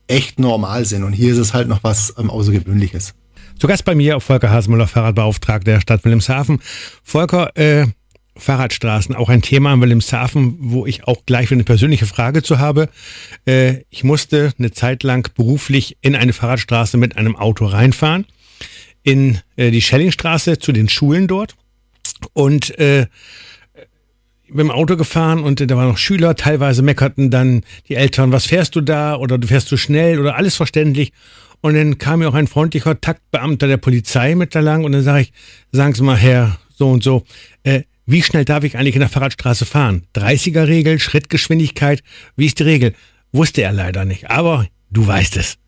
echt 0.06 0.38
normal 0.38 0.84
sind. 0.86 1.04
Und 1.04 1.12
hier 1.12 1.32
ist 1.32 1.38
es 1.38 1.52
halt 1.52 1.68
noch 1.68 1.84
was 1.84 2.14
ähm, 2.18 2.30
Außergewöhnliches. 2.30 3.14
Zu 3.58 3.66
Gast 3.66 3.84
bei 3.84 3.94
mir 3.94 4.20
Volker 4.20 4.50
Hasemüller, 4.50 4.86
Fahrradbeauftragter 4.86 5.72
der 5.72 5.80
Stadt 5.80 6.04
Wilhelmshaven. 6.04 6.60
Volker, 7.02 7.56
äh, 7.56 7.88
Fahrradstraßen 8.38 9.14
auch 9.14 9.28
ein 9.28 9.42
Thema 9.42 9.74
in 9.74 9.80
Wilhelmshaven, 9.80 10.56
wo 10.58 10.86
ich 10.86 11.06
auch 11.06 11.26
gleich 11.26 11.52
eine 11.52 11.64
persönliche 11.64 12.06
Frage 12.06 12.42
zu 12.42 12.58
habe. 12.58 12.88
Äh, 13.46 13.82
ich 13.90 14.04
musste 14.04 14.52
eine 14.58 14.70
Zeit 14.70 15.02
lang 15.02 15.28
beruflich 15.34 15.96
in 16.00 16.16
eine 16.16 16.32
Fahrradstraße 16.32 16.96
mit 16.96 17.16
einem 17.16 17.36
Auto 17.36 17.66
reinfahren, 17.66 18.26
in 19.02 19.40
äh, 19.56 19.70
die 19.70 19.82
Schellingstraße 19.82 20.58
zu 20.58 20.72
den 20.72 20.88
Schulen 20.88 21.26
dort 21.26 21.56
und 22.32 22.78
äh, 22.78 23.06
mit 24.50 24.60
dem 24.60 24.70
Auto 24.70 24.96
gefahren 24.96 25.42
und 25.42 25.60
da 25.60 25.76
waren 25.76 25.88
noch 25.88 25.98
Schüler, 25.98 26.34
teilweise 26.34 26.82
meckerten 26.82 27.30
dann 27.30 27.62
die 27.88 27.96
Eltern, 27.96 28.32
was 28.32 28.46
fährst 28.46 28.74
du 28.76 28.80
da 28.80 29.16
oder 29.16 29.36
du 29.36 29.46
fährst 29.46 29.68
zu 29.68 29.76
schnell 29.76 30.18
oder 30.18 30.36
alles 30.36 30.56
verständlich. 30.56 31.12
Und 31.60 31.74
dann 31.74 31.98
kam 31.98 32.20
mir 32.20 32.28
auch 32.28 32.34
ein 32.34 32.46
freundlicher 32.46 33.00
Taktbeamter 33.00 33.66
der 33.66 33.78
Polizei 33.78 34.34
mit 34.36 34.54
da 34.54 34.60
lang 34.60 34.84
und 34.84 34.92
dann 34.92 35.02
sage 35.02 35.22
ich, 35.22 35.32
sagen 35.72 35.94
Sie 35.94 36.02
mal, 36.02 36.16
Herr 36.16 36.56
so 36.70 36.88
und 36.88 37.02
so, 37.02 37.24
äh, 37.64 37.82
wie 38.08 38.22
schnell 38.22 38.46
darf 38.46 38.64
ich 38.64 38.76
eigentlich 38.78 38.94
in 38.94 39.00
der 39.00 39.10
Fahrradstraße 39.10 39.66
fahren? 39.66 40.06
30er-Regel, 40.16 40.98
Schrittgeschwindigkeit, 40.98 42.02
wie 42.36 42.46
ist 42.46 42.58
die 42.58 42.62
Regel? 42.62 42.94
Wusste 43.32 43.60
er 43.60 43.72
leider 43.72 44.06
nicht, 44.06 44.30
aber 44.30 44.66
du 44.90 45.06
weißt 45.06 45.36
es. 45.36 45.58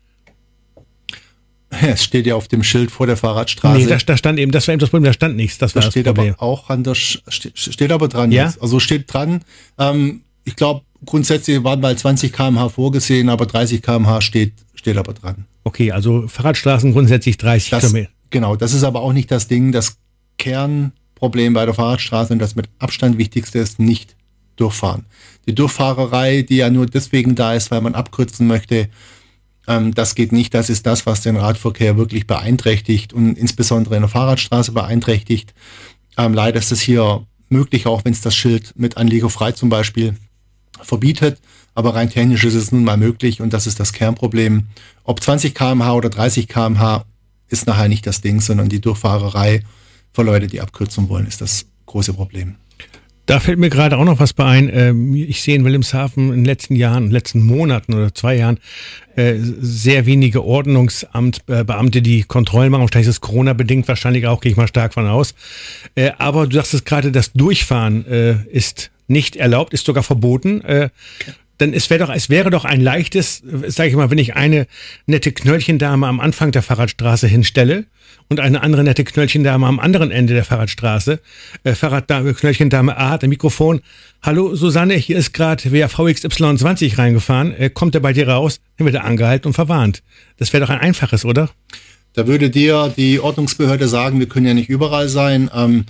Es 1.69 2.03
steht 2.03 2.25
ja 2.25 2.35
auf 2.35 2.47
dem 2.47 2.63
Schild 2.63 2.89
vor 2.89 3.05
der 3.05 3.15
Fahrradstraße. 3.15 3.77
Nee, 3.79 3.85
da, 3.85 3.95
da 3.95 4.17
stand 4.17 4.39
eben, 4.39 4.51
das 4.51 4.67
war 4.67 4.73
eben 4.73 4.79
das 4.79 4.89
Problem, 4.89 5.05
da 5.05 5.13
stand 5.13 5.35
nichts. 5.35 5.59
Das, 5.59 5.73
das 5.73 5.85
steht 5.85 6.07
Problem. 6.07 6.33
aber 6.33 6.43
auch 6.43 6.69
an 6.69 6.83
der, 6.83 6.95
steht, 6.95 7.57
steht 7.57 7.91
aber 7.91 8.07
dran. 8.07 8.31
Ja? 8.31 8.45
Jetzt. 8.45 8.61
Also 8.61 8.79
steht 8.79 9.13
dran. 9.13 9.41
Ähm, 9.77 10.23
ich 10.43 10.55
glaube, 10.55 10.81
grundsätzlich 11.05 11.63
waren 11.63 11.79
mal 11.79 11.95
20 11.95 12.33
km/h 12.33 12.69
vorgesehen, 12.69 13.29
aber 13.29 13.45
30 13.45 13.83
km/h 13.83 14.19
steht, 14.21 14.53
steht 14.73 14.97
aber 14.97 15.13
dran. 15.13 15.45
Okay, 15.63 15.91
also 15.91 16.27
Fahrradstraßen 16.27 16.91
grundsätzlich 16.91 17.37
30 17.37 17.79
km. 17.79 18.07
Genau, 18.31 18.55
das 18.55 18.73
ist 18.73 18.83
aber 18.83 19.01
auch 19.01 19.13
nicht 19.13 19.29
das 19.29 19.47
Ding. 19.47 19.71
Das 19.71 19.97
Kern 20.37 20.91
Problem 21.21 21.53
bei 21.53 21.67
der 21.67 21.75
Fahrradstraße 21.75 22.33
und 22.33 22.39
das 22.39 22.55
mit 22.55 22.67
Abstand 22.79 23.19
wichtigste 23.19 23.59
ist 23.59 23.77
nicht 23.77 24.15
durchfahren. 24.55 25.05
Die 25.45 25.53
Durchfahrerei, 25.53 26.41
die 26.41 26.57
ja 26.57 26.71
nur 26.71 26.87
deswegen 26.87 27.35
da 27.35 27.53
ist, 27.53 27.69
weil 27.69 27.81
man 27.81 27.93
abkürzen 27.93 28.47
möchte, 28.47 28.89
ähm, 29.67 29.93
das 29.93 30.15
geht 30.15 30.31
nicht. 30.31 30.55
Das 30.55 30.71
ist 30.71 30.87
das, 30.87 31.05
was 31.05 31.21
den 31.21 31.37
Radverkehr 31.37 31.95
wirklich 31.95 32.25
beeinträchtigt 32.25 33.13
und 33.13 33.37
insbesondere 33.37 33.97
in 33.97 34.01
der 34.01 34.09
Fahrradstraße 34.09 34.71
beeinträchtigt. 34.71 35.53
Ähm, 36.17 36.33
leider 36.33 36.57
ist 36.57 36.71
es 36.71 36.81
hier 36.81 37.23
möglich, 37.49 37.85
auch 37.85 38.03
wenn 38.03 38.13
es 38.13 38.21
das 38.21 38.35
Schild 38.35 38.73
mit 38.75 38.97
anliegerfrei 38.97 39.51
zum 39.51 39.69
Beispiel 39.69 40.15
verbietet. 40.81 41.39
Aber 41.75 41.93
rein 41.93 42.09
technisch 42.09 42.43
ist 42.45 42.55
es 42.55 42.71
nun 42.71 42.83
mal 42.83 42.97
möglich 42.97 43.41
und 43.41 43.53
das 43.53 43.67
ist 43.67 43.79
das 43.79 43.93
Kernproblem. 43.93 44.69
Ob 45.03 45.21
20 45.21 45.53
kmh 45.53 45.93
oder 45.93 46.09
30 46.09 46.47
kmh 46.47 47.05
ist 47.47 47.67
nachher 47.67 47.89
nicht 47.89 48.07
das 48.07 48.21
Ding, 48.21 48.41
sondern 48.41 48.69
die 48.69 48.81
Durchfahrerei 48.81 49.61
für 50.13 50.23
Leute, 50.23 50.47
die 50.47 50.61
Abkürzung 50.61 51.09
wollen, 51.09 51.27
ist 51.27 51.41
das 51.41 51.65
große 51.85 52.13
Problem. 52.13 52.55
Da 53.27 53.39
fällt 53.39 53.59
mir 53.59 53.69
gerade 53.69 53.97
auch 53.97 54.03
noch 54.03 54.19
was 54.19 54.33
bei 54.33 54.45
ein. 54.45 54.69
Ähm, 54.73 55.15
ich 55.15 55.41
sehe 55.41 55.55
in 55.55 55.63
Wilhelmshaven 55.63 56.29
in 56.29 56.39
den 56.39 56.45
letzten 56.45 56.75
Jahren, 56.75 57.03
in 57.03 57.09
den 57.09 57.13
letzten 57.13 57.45
Monaten 57.45 57.93
oder 57.93 58.13
zwei 58.13 58.35
Jahren 58.35 58.59
äh, 59.15 59.35
sehr 59.37 60.05
wenige 60.05 60.43
Ordnungsamtbeamte, 60.43 62.01
die 62.01 62.23
Kontrollen 62.23 62.71
machen. 62.71 62.81
Wahrscheinlich 62.81 63.07
ist 63.07 63.15
es 63.15 63.21
Corona-bedingt, 63.21 63.87
wahrscheinlich 63.87 64.27
auch, 64.27 64.41
gehe 64.41 64.51
ich 64.51 64.57
mal 64.57 64.67
stark 64.67 64.93
von 64.93 65.07
aus. 65.07 65.35
Äh, 65.95 66.11
aber 66.17 66.47
du 66.47 66.55
sagst 66.55 66.73
es 66.73 66.83
gerade, 66.83 67.11
das 67.11 67.31
Durchfahren 67.31 68.05
äh, 68.07 68.35
ist 68.51 68.91
nicht 69.07 69.35
erlaubt, 69.35 69.73
ist 69.73 69.85
sogar 69.85 70.03
verboten. 70.03 70.61
Denn 71.61 71.73
es 71.73 71.89
wäre 71.91 72.05
doch, 72.05 72.13
es 72.13 72.29
wäre 72.29 72.49
doch 72.49 72.65
ein 72.65 72.81
leichtes, 72.81 73.43
sage 73.67 73.89
ich 73.89 73.95
mal, 73.95 74.09
wenn 74.09 74.17
ich 74.17 74.35
eine 74.35 74.65
nette 75.05 75.31
Knöllchendame 75.31 76.07
am 76.07 76.19
Anfang 76.19 76.51
der 76.51 76.63
Fahrradstraße 76.63 77.27
hinstelle 77.27 77.85
und 78.29 78.39
eine 78.39 78.63
andere 78.63 78.83
nette 78.83 79.03
Knöllchendame 79.03 79.67
am 79.67 79.79
anderen 79.79 80.09
Ende 80.09 80.33
der 80.33 80.43
Fahrradstraße. 80.43 81.19
Äh, 81.63 81.75
Fahrraddame, 81.75 82.33
Knöllchendame 82.33 82.97
A 82.97 83.11
hat 83.11 83.23
ein 83.23 83.29
Mikrofon. 83.29 83.81
Hallo 84.23 84.55
Susanne, 84.55 84.95
hier 84.95 85.17
ist 85.17 85.33
gerade 85.33 85.63
wer 85.65 85.87
VXY20 85.87 86.97
reingefahren. 86.97 87.53
Äh, 87.53 87.69
kommt 87.69 87.93
er 87.93 88.01
bei 88.01 88.11
dir 88.11 88.27
raus? 88.27 88.59
Dann 88.77 88.85
wird 88.85 88.95
er 88.95 89.05
angehalten 89.05 89.47
und 89.47 89.53
verwarnt. 89.53 90.01
Das 90.37 90.53
wäre 90.53 90.65
doch 90.65 90.71
ein 90.71 90.79
einfaches, 90.79 91.25
oder? 91.25 91.51
Da 92.13 92.25
würde 92.25 92.49
dir 92.49 92.91
die 92.97 93.19
Ordnungsbehörde 93.19 93.87
sagen, 93.87 94.19
wir 94.19 94.27
können 94.27 94.47
ja 94.47 94.55
nicht 94.55 94.69
überall 94.69 95.09
sein. 95.09 95.51
Ähm, 95.53 95.85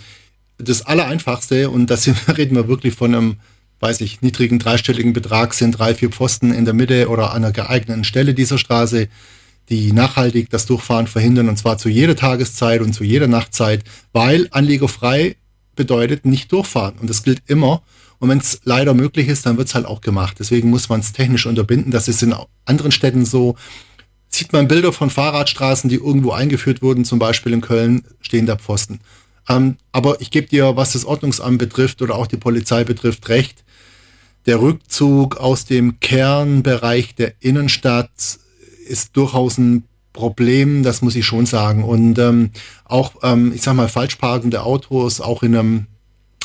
das 0.57 0.85
Allereinfachste, 0.85 1.69
und 1.69 1.89
das 1.89 2.09
reden 2.37 2.57
wir 2.57 2.67
wirklich 2.67 2.93
von 2.93 3.15
einem, 3.15 3.35
weiß 3.81 4.01
ich, 4.01 4.21
niedrigen 4.21 4.59
dreistelligen 4.59 5.13
Betrag, 5.13 5.53
sind 5.53 5.71
drei, 5.71 5.95
vier 5.95 6.09
Pfosten 6.09 6.53
in 6.53 6.65
der 6.65 6.73
Mitte 6.73 7.09
oder 7.09 7.31
an 7.31 7.43
einer 7.43 7.51
geeigneten 7.51 8.03
Stelle 8.03 8.33
dieser 8.33 8.57
Straße 8.57 9.09
die 9.71 9.93
nachhaltig 9.93 10.49
das 10.49 10.65
Durchfahren 10.65 11.07
verhindern 11.07 11.47
und 11.47 11.57
zwar 11.57 11.77
zu 11.77 11.87
jeder 11.87 12.15
Tageszeit 12.15 12.81
und 12.81 12.93
zu 12.93 13.05
jeder 13.05 13.27
Nachtzeit, 13.27 13.83
weil 14.11 14.47
anliegerfrei 14.51 15.37
bedeutet 15.75 16.25
nicht 16.25 16.51
durchfahren 16.51 16.95
und 16.99 17.09
das 17.09 17.23
gilt 17.23 17.41
immer. 17.47 17.81
Und 18.19 18.29
wenn 18.29 18.37
es 18.37 18.59
leider 18.65 18.93
möglich 18.93 19.29
ist, 19.29 19.45
dann 19.45 19.57
wird 19.57 19.69
es 19.69 19.73
halt 19.73 19.85
auch 19.85 20.01
gemacht. 20.01 20.37
Deswegen 20.39 20.69
muss 20.69 20.89
man 20.89 20.99
es 20.99 21.11
technisch 21.13 21.47
unterbinden. 21.47 21.91
Das 21.91 22.07
ist 22.07 22.21
in 22.21 22.35
anderen 22.65 22.91
Städten 22.91 23.25
so. 23.25 23.55
Sieht 24.27 24.53
man 24.53 24.67
Bilder 24.67 24.93
von 24.93 25.09
Fahrradstraßen, 25.09 25.89
die 25.89 25.95
irgendwo 25.95 26.31
eingeführt 26.31 26.83
wurden, 26.83 27.03
zum 27.03 27.17
Beispiel 27.17 27.53
in 27.53 27.61
Köln, 27.61 28.03
stehen 28.19 28.45
da 28.45 28.57
Pfosten. 28.57 28.99
Ähm, 29.49 29.77
aber 29.91 30.21
ich 30.21 30.29
gebe 30.29 30.47
dir, 30.47 30.75
was 30.75 30.93
das 30.93 31.05
Ordnungsamt 31.05 31.57
betrifft 31.57 32.01
oder 32.01 32.15
auch 32.15 32.27
die 32.27 32.37
Polizei 32.37 32.83
betrifft, 32.83 33.27
recht. 33.29 33.63
Der 34.45 34.61
Rückzug 34.61 35.37
aus 35.37 35.65
dem 35.65 35.99
Kernbereich 35.99 37.15
der 37.15 37.33
Innenstadt 37.39 38.09
ist 38.87 39.15
durchaus 39.15 39.57
ein 39.57 39.83
Problem, 40.13 40.83
das 40.83 41.01
muss 41.01 41.15
ich 41.15 41.25
schon 41.25 41.45
sagen. 41.45 41.83
Und 41.83 42.17
ähm, 42.19 42.51
auch, 42.85 43.13
ähm, 43.23 43.53
ich 43.53 43.61
sag 43.61 43.75
mal, 43.75 43.87
falsch 43.87 44.15
parkende 44.15 44.63
Autos, 44.63 45.21
auch 45.21 45.43
in 45.43 45.55
einem 45.55 45.85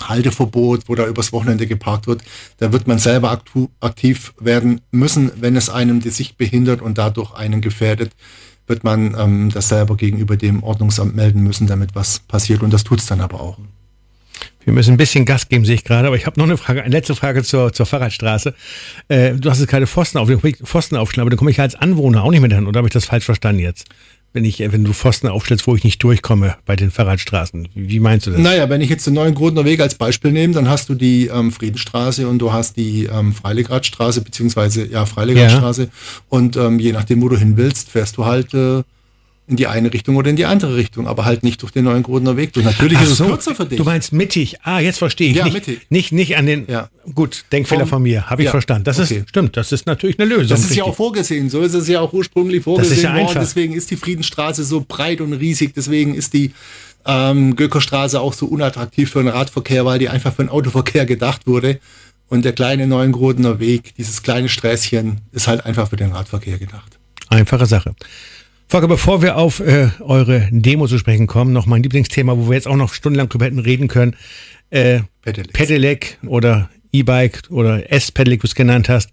Halteverbot, 0.01 0.89
wo 0.89 0.95
da 0.95 1.07
übers 1.07 1.33
Wochenende 1.33 1.67
geparkt 1.67 2.07
wird, 2.07 2.23
da 2.59 2.73
wird 2.73 2.87
man 2.87 2.99
selber 2.99 3.43
aktiv 3.81 4.35
werden 4.39 4.83
müssen, 4.91 5.33
wenn 5.37 5.57
es 5.57 5.71
einem 5.71 6.01
die 6.01 6.11
Sicht 6.11 6.37
behindert 6.37 6.83
und 6.83 6.99
dadurch 6.99 7.35
einen 7.35 7.61
gefährdet, 7.61 8.13
wird 8.67 8.85
man 8.85 9.17
ähm, 9.19 9.51
das 9.51 9.69
selber 9.69 9.97
gegenüber 9.97 10.37
dem 10.37 10.63
Ordnungsamt 10.63 11.15
melden 11.17 11.43
müssen, 11.43 11.67
damit 11.67 11.95
was 11.95 12.21
passiert. 12.21 12.63
Und 12.63 12.73
das 12.73 12.85
tut 12.85 12.99
es 12.99 13.07
dann 13.07 13.21
aber 13.21 13.41
auch. 13.41 13.59
Wir 14.67 14.73
müssen 14.73 14.95
ein 14.95 14.97
bisschen 14.97 15.25
Gas 15.25 15.49
geben, 15.49 15.65
sehe 15.65 15.77
ich 15.77 15.85
gerade, 15.85 16.09
aber 16.09 16.17
ich 16.17 16.27
habe 16.27 16.41
noch 16.41 16.47
eine 16.47 16.57
Frage, 16.57 16.83
eine 16.83 16.93
letzte 16.93 17.15
Frage 17.15 17.45
zur, 17.45 17.73
zur 17.73 17.87
Fahrradstraße. 17.87 18.53
Äh, 19.07 19.35
du 19.35 19.49
hast 19.49 19.61
jetzt 19.61 19.69
keine 19.69 19.87
Pfosten, 19.87 20.19
auf, 20.19 20.29
Pfosten 20.29 20.97
aufgeschlagen, 20.97 21.23
aber 21.23 21.31
dann 21.31 21.39
komme 21.39 21.53
ich 21.53 21.61
als 21.61 21.77
Anwohner 21.77 22.25
auch 22.25 22.33
nicht 22.33 22.41
mehr 22.41 22.53
hin, 22.53 22.67
oder 22.67 22.79
habe 22.79 22.89
ich 22.89 22.93
das 22.93 23.05
falsch 23.05 23.25
verstanden 23.25 23.61
jetzt? 23.61 23.87
wenn 24.33 24.45
ich, 24.45 24.59
wenn 24.59 24.85
du 24.85 24.93
Pfosten 24.93 25.29
aufstellst, 25.29 25.67
wo 25.67 25.75
ich 25.77 25.83
nicht 25.83 26.03
durchkomme 26.03 26.57
bei 26.67 26.77
den 26.77 26.91
Fahrradstraßen. 26.91 27.69
Wie 27.75 28.01
meinst 28.01 28.27
du 28.27 28.33
das? 28.33 28.41
Naja, 28.41 28.69
wenn 28.69 28.83
ich 28.83 28.91
jetzt 28.91 29.07
den 29.07 29.15
neuen 29.15 29.35
Grudner 29.35 29.65
Weg 29.65 29.81
als 29.81 29.95
Beispiel 29.95 30.31
nehme, 30.31 30.53
dann 30.53 30.69
hast 30.69 30.91
du 30.91 30.95
die 30.95 31.29
ähm, 31.29 31.51
Friedenstraße 31.51 32.29
und 32.29 32.39
du 32.39 32.53
hast 32.53 32.77
die 32.77 33.07
ähm, 33.07 33.33
Freiligradstraße, 33.33 34.21
beziehungsweise 34.21 34.85
ja, 34.89 35.07
Freiligradstraße. 35.07 35.85
Ja. 35.85 35.89
Und 36.29 36.57
ähm, 36.57 36.79
je 36.79 36.93
nachdem, 36.93 37.23
wo 37.23 37.31
du 37.31 37.39
hin 37.39 37.57
willst, 37.57 37.89
fährst 37.89 38.19
du 38.19 38.27
halt 38.27 38.53
äh, 38.53 38.83
in 39.49 39.57
die 39.57 39.69
eine 39.69 39.93
Richtung 39.93 40.17
oder 40.17 40.29
in 40.29 40.37
die 40.37 40.45
andere 40.45 40.77
Richtung, 40.77 41.07
aber 41.07 41.25
halt 41.25 41.45
nicht 41.45 41.63
durch 41.63 41.71
den 41.71 41.85
neuen 41.85 42.03
Grudener 42.03 42.37
Weg. 42.37 42.57
Und 42.57 42.65
natürlich 42.65 42.99
Ach 42.99 43.05
ist 43.05 43.11
es 43.11 43.19
so, 43.19 43.27
kürzer 43.27 43.55
für 43.55 43.65
dich. 43.65 43.79
Du 43.79 43.85
meinst 43.85 44.13
mittig. 44.13 44.57
Ah, 44.63 44.81
jetzt 44.81 44.99
verstehe 44.99 45.31
ich. 45.31 45.37
Ja, 45.37 45.45
nicht, 45.45 45.55
mittig. 45.55 45.87
Nicht, 45.89 46.13
nicht 46.13 46.37
an 46.37 46.47
den. 46.47 46.67
Ja. 46.69 46.91
Gut, 47.15 47.45
Denkfehler 47.53 47.83
Vom, 47.83 47.89
von 47.89 48.03
mir. 48.03 48.29
Habe 48.29 48.43
ich 48.43 48.47
ja, 48.47 48.51
verstanden. 48.51 48.85
Das 48.85 48.99
okay. 48.99 49.19
ist 49.19 49.29
stimmt. 49.29 49.57
Das 49.57 49.71
ist 49.71 49.87
natürlich 49.87 50.19
eine 50.19 50.29
Lösung. 50.29 50.49
Das 50.49 50.61
ist 50.61 50.65
richtig. 50.67 50.79
ja 50.79 50.85
auch 50.85 50.97
vorgesehen. 50.97 51.49
So 51.49 51.61
ist 51.61 51.75
es 51.75 51.87
ja 51.87 52.01
auch 52.01 52.13
ursprünglich 52.13 52.65
vorgesehen 52.65 52.91
das 52.91 52.99
ist 52.99 53.05
ja 53.05 53.15
worden. 53.15 53.29
Einfach. 53.29 53.41
Deswegen 53.41 53.75
ist 53.75 53.91
die 53.91 53.97
Friedensstraße 53.97 54.65
so 54.65 54.85
breit 54.87 55.21
und 55.21 55.33
riesig. 55.33 55.75
Deswegen 55.75 56.15
ist 56.15 56.33
die 56.33 56.53
ähm, 57.05 57.55
Göckerstraße 57.55 58.21
auch 58.21 58.33
so 58.33 58.47
unattraktiv 58.47 59.11
für 59.11 59.21
den 59.21 59.29
Radverkehr, 59.29 59.85
weil 59.85 60.01
die 60.01 60.09
einfach 60.09 60.35
für 60.35 60.43
den 60.43 60.49
Autoverkehr 60.49 61.07
gedacht 61.07 61.47
wurde. 61.47 61.79
Und 62.29 62.45
der 62.45 62.53
kleine 62.53 62.89
Neuengrudener 62.89 63.61
Weg, 63.61 63.95
dieses 63.95 64.25
kleine 64.25 64.49
Sträßchen, 64.49 65.21
ist 65.31 65.47
halt 65.47 65.65
einfach 65.65 65.91
für 65.91 65.97
den 65.97 66.11
Radverkehr 66.11 66.59
gedacht. 66.59 66.99
Einfache 67.29 67.67
Sache. 67.67 67.95
Volker, 68.69 68.89
bevor 68.89 69.23
wir 69.23 69.37
auf 69.37 69.61
äh, 69.61 69.91
eure 70.01 70.49
Demo 70.51 70.89
zu 70.89 70.99
sprechen 70.99 71.29
kommen, 71.29 71.53
noch 71.53 71.67
mein 71.67 71.85
Lieblingsthema, 71.85 72.37
wo 72.37 72.49
wir 72.49 72.55
jetzt 72.55 72.67
auch 72.67 72.77
noch 72.77 72.93
stundenlang 72.93 73.29
drüber 73.29 73.45
hätten 73.45 73.61
reden 73.61 73.87
können. 73.87 74.17
Äh, 74.71 75.01
Pedelec. 75.23 75.53
Pedelec 75.53 76.19
oder 76.27 76.69
E-Bike 76.93 77.43
oder 77.51 77.93
S-Pedelec, 77.93 78.41
wie 78.41 78.47
du 78.47 78.51
es 78.51 78.55
genannt 78.57 78.89
hast. 78.89 79.11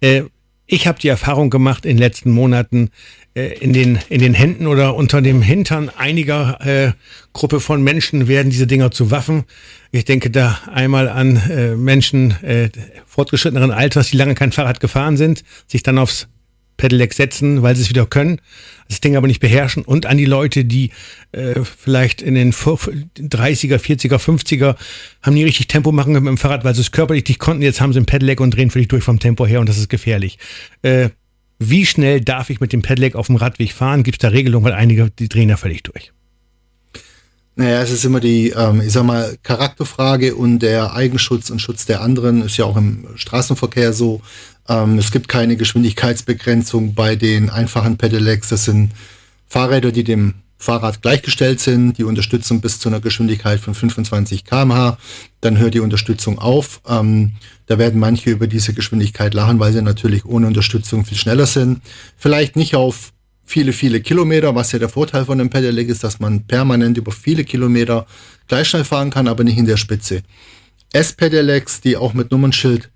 Äh, 0.00 0.24
ich 0.66 0.86
habe 0.86 0.98
die 0.98 1.08
Erfahrung 1.08 1.48
gemacht 1.48 1.84
in 1.86 1.96
den 1.96 1.98
letzten 1.98 2.30
Monaten, 2.30 2.90
äh, 3.34 3.58
in, 3.58 3.72
den, 3.72 3.98
in 4.10 4.20
den 4.20 4.34
Händen 4.34 4.66
oder 4.66 4.94
unter 4.94 5.22
dem 5.22 5.40
Hintern 5.40 5.88
einiger 5.88 6.58
äh, 6.60 6.92
Gruppe 7.32 7.60
von 7.60 7.82
Menschen 7.82 8.28
werden 8.28 8.50
diese 8.50 8.66
Dinger 8.66 8.90
zu 8.90 9.10
Waffen. 9.10 9.44
Ich 9.92 10.04
denke 10.04 10.30
da 10.30 10.58
einmal 10.72 11.08
an 11.08 11.36
äh, 11.50 11.74
Menschen 11.74 12.32
äh, 12.44 12.68
fortgeschritteneren 13.06 13.70
Alters, 13.70 14.10
die 14.10 14.18
lange 14.18 14.34
kein 14.34 14.52
Fahrrad 14.52 14.78
gefahren 14.78 15.16
sind, 15.16 15.42
sich 15.66 15.82
dann 15.82 15.98
aufs 15.98 16.28
Pedelec 16.80 17.12
setzen, 17.12 17.62
weil 17.62 17.76
sie 17.76 17.82
es 17.82 17.90
wieder 17.90 18.06
können, 18.06 18.40
das 18.88 19.00
Ding 19.00 19.16
aber 19.16 19.26
nicht 19.26 19.40
beherrschen 19.40 19.84
und 19.84 20.06
an 20.06 20.16
die 20.16 20.24
Leute, 20.24 20.64
die 20.64 20.90
äh, 21.32 21.60
vielleicht 21.62 22.22
in 22.22 22.34
den 22.34 22.52
30er, 22.52 23.76
40er, 23.76 24.16
50er 24.16 24.76
haben 25.22 25.34
nie 25.34 25.44
richtig 25.44 25.68
Tempo 25.68 25.92
machen 25.92 26.14
mit 26.14 26.26
dem 26.26 26.38
Fahrrad, 26.38 26.64
weil 26.64 26.74
sie 26.74 26.80
es 26.80 26.90
körperlich 26.90 27.28
nicht 27.28 27.38
konnten, 27.38 27.62
jetzt 27.62 27.80
haben 27.80 27.92
sie 27.92 28.00
ein 28.00 28.06
Pedelec 28.06 28.40
und 28.40 28.56
drehen 28.56 28.70
völlig 28.70 28.88
durch 28.88 29.04
vom 29.04 29.18
Tempo 29.18 29.46
her 29.46 29.60
und 29.60 29.68
das 29.68 29.78
ist 29.78 29.88
gefährlich. 29.88 30.38
Äh, 30.82 31.10
wie 31.58 31.84
schnell 31.84 32.22
darf 32.22 32.48
ich 32.48 32.60
mit 32.60 32.72
dem 32.72 32.80
Pedelec 32.80 33.14
auf 33.14 33.26
dem 33.26 33.36
Radweg 33.36 33.72
fahren? 33.72 34.02
Gibt 34.02 34.16
es 34.16 34.20
da 34.20 34.28
Regelungen, 34.28 34.64
weil 34.64 34.72
einige, 34.72 35.10
die 35.10 35.28
drehen 35.28 35.50
da 35.50 35.58
völlig 35.58 35.82
durch? 35.82 36.12
Naja, 37.60 37.82
es 37.82 37.90
ist 37.90 38.06
immer 38.06 38.20
die, 38.20 38.54
ähm, 38.56 38.80
ich 38.80 38.92
sag 38.92 39.04
mal, 39.04 39.36
Charakterfrage 39.42 40.34
und 40.34 40.60
der 40.60 40.94
Eigenschutz 40.94 41.50
und 41.50 41.60
Schutz 41.60 41.84
der 41.84 42.00
anderen 42.00 42.40
ist 42.40 42.56
ja 42.56 42.64
auch 42.64 42.78
im 42.78 43.06
Straßenverkehr 43.16 43.92
so. 43.92 44.22
Ähm, 44.70 44.98
es 44.98 45.10
gibt 45.10 45.28
keine 45.28 45.56
Geschwindigkeitsbegrenzung 45.56 46.94
bei 46.94 47.16
den 47.16 47.50
einfachen 47.50 47.98
Pedelecs. 47.98 48.48
Das 48.48 48.64
sind 48.64 48.92
Fahrräder, 49.48 49.90
die 49.90 50.04
dem 50.04 50.34
Fahrrad 50.58 51.02
gleichgestellt 51.02 51.58
sind. 51.58 51.98
Die 51.98 52.04
unterstützen 52.04 52.60
bis 52.60 52.78
zu 52.78 52.88
einer 52.88 53.00
Geschwindigkeit 53.00 53.58
von 53.58 53.74
25 53.74 54.44
km/h. 54.44 54.96
Dann 55.40 55.58
hört 55.58 55.74
die 55.74 55.80
Unterstützung 55.80 56.38
auf. 56.38 56.80
Ähm, 56.88 57.32
da 57.66 57.78
werden 57.78 57.98
manche 57.98 58.30
über 58.30 58.46
diese 58.46 58.72
Geschwindigkeit 58.72 59.34
lachen, 59.34 59.58
weil 59.58 59.72
sie 59.72 59.82
natürlich 59.82 60.24
ohne 60.24 60.46
Unterstützung 60.46 61.04
viel 61.04 61.18
schneller 61.18 61.46
sind. 61.46 61.80
Vielleicht 62.16 62.54
nicht 62.54 62.76
auf 62.76 63.12
viele, 63.44 63.72
viele 63.72 64.00
Kilometer, 64.00 64.54
was 64.54 64.70
ja 64.70 64.78
der 64.78 64.88
Vorteil 64.88 65.24
von 65.24 65.40
einem 65.40 65.50
Pedelec 65.50 65.88
ist, 65.88 66.04
dass 66.04 66.20
man 66.20 66.44
permanent 66.44 66.96
über 66.96 67.10
viele 67.10 67.42
Kilometer 67.42 68.06
gleich 68.46 68.68
schnell 68.68 68.84
fahren 68.84 69.10
kann, 69.10 69.26
aber 69.26 69.42
nicht 69.42 69.58
in 69.58 69.66
der 69.66 69.76
Spitze. 69.76 70.22
S-Pedelecs, 70.92 71.80
die 71.80 71.96
auch 71.96 72.14
mit 72.14 72.30
Nummernschild 72.30 72.90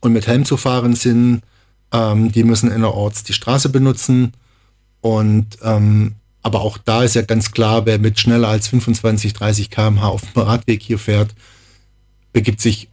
und 0.00 0.12
mit 0.12 0.26
Helm 0.26 0.44
zu 0.44 0.56
fahren 0.56 0.94
sind, 0.94 1.42
ähm, 1.92 2.32
die 2.32 2.44
müssen 2.44 2.70
innerorts 2.70 3.24
die 3.24 3.32
Straße 3.32 3.68
benutzen. 3.68 4.32
Und 5.00 5.58
ähm, 5.62 6.14
aber 6.42 6.60
auch 6.60 6.78
da 6.78 7.02
ist 7.02 7.14
ja 7.14 7.22
ganz 7.22 7.50
klar, 7.50 7.86
wer 7.86 7.98
mit 7.98 8.18
schneller 8.18 8.48
als 8.48 8.68
25, 8.68 9.32
30 9.32 9.70
km/h 9.70 10.08
auf 10.08 10.22
dem 10.22 10.42
Radweg 10.42 10.82
hier 10.82 10.98
fährt, 10.98 11.34
begibt 12.32 12.60
sich 12.60 12.88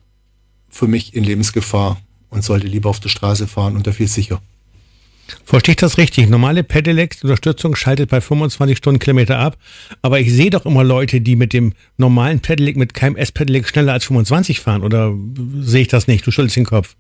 für 0.69 0.87
mich 0.87 1.13
in 1.13 1.23
Lebensgefahr 1.23 1.97
und 2.29 2.43
sollte 2.43 2.67
lieber 2.67 2.89
auf 2.89 2.99
der 2.99 3.09
Straße 3.09 3.47
fahren 3.47 3.75
und 3.75 3.87
dafür 3.87 4.07
sicher. 4.07 4.41
Verstehe 5.43 5.73
ich 5.73 5.77
das 5.77 5.97
richtig? 5.97 6.29
Normale 6.29 6.63
Pedelec-Unterstützung 6.63 7.75
schaltet 7.75 8.09
bei 8.09 8.21
25 8.21 8.77
Stundenkilometer 8.77 9.39
ab, 9.39 9.57
aber 10.01 10.19
ich 10.19 10.31
sehe 10.31 10.49
doch 10.49 10.65
immer 10.65 10.83
Leute, 10.83 11.21
die 11.21 11.35
mit 11.35 11.53
dem 11.53 11.73
normalen 11.97 12.39
Pedelec, 12.39 12.77
mit 12.77 12.93
keinem 12.93 13.15
S-Pedelec 13.15 13.67
schneller 13.67 13.93
als 13.93 14.05
25 14.05 14.59
fahren, 14.59 14.83
oder 14.83 15.13
sehe 15.59 15.81
ich 15.81 15.88
das 15.88 16.07
nicht? 16.07 16.25
Du 16.25 16.31
schüttelst 16.31 16.55
den 16.55 16.65
Kopf. 16.65 16.95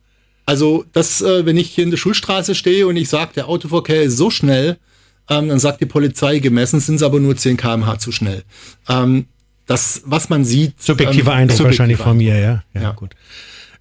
Also, 0.45 0.85
das, 0.93 1.21
äh, 1.21 1.45
wenn 1.45 1.57
ich 1.57 1.71
hier 1.71 1.83
in 1.83 1.91
der 1.91 1.97
Schulstraße 1.97 2.55
stehe 2.55 2.87
und 2.87 2.97
ich 2.97 3.09
sage, 3.09 3.31
der 3.35 3.47
Autoverkehr 3.47 4.03
ist 4.03 4.17
so 4.17 4.29
schnell, 4.29 4.77
ähm, 5.29 5.49
dann 5.49 5.59
sagt 5.59 5.81
die 5.81 5.87
Polizei, 5.87 6.39
gemessen 6.39 6.79
sind 6.79 6.95
es 6.95 7.03
aber 7.03 7.19
nur 7.19 7.35
10 7.35 7.57
km/h 7.57 7.97
zu 7.97 8.11
schnell. 8.11 8.43
Ähm, 8.87 9.25
das, 9.65 10.03
was 10.05 10.29
man 10.29 10.45
sieht. 10.45 10.79
Subjektiver 10.79 11.31
ähm, 11.31 11.37
Eindruck 11.37 11.57
subjektive 11.57 11.79
wahrscheinlich 11.79 11.97
von 11.97 12.17
mir, 12.17 12.37
ja. 12.37 12.63
Ja, 12.73 12.81
ja. 12.81 12.91
gut. 12.91 13.15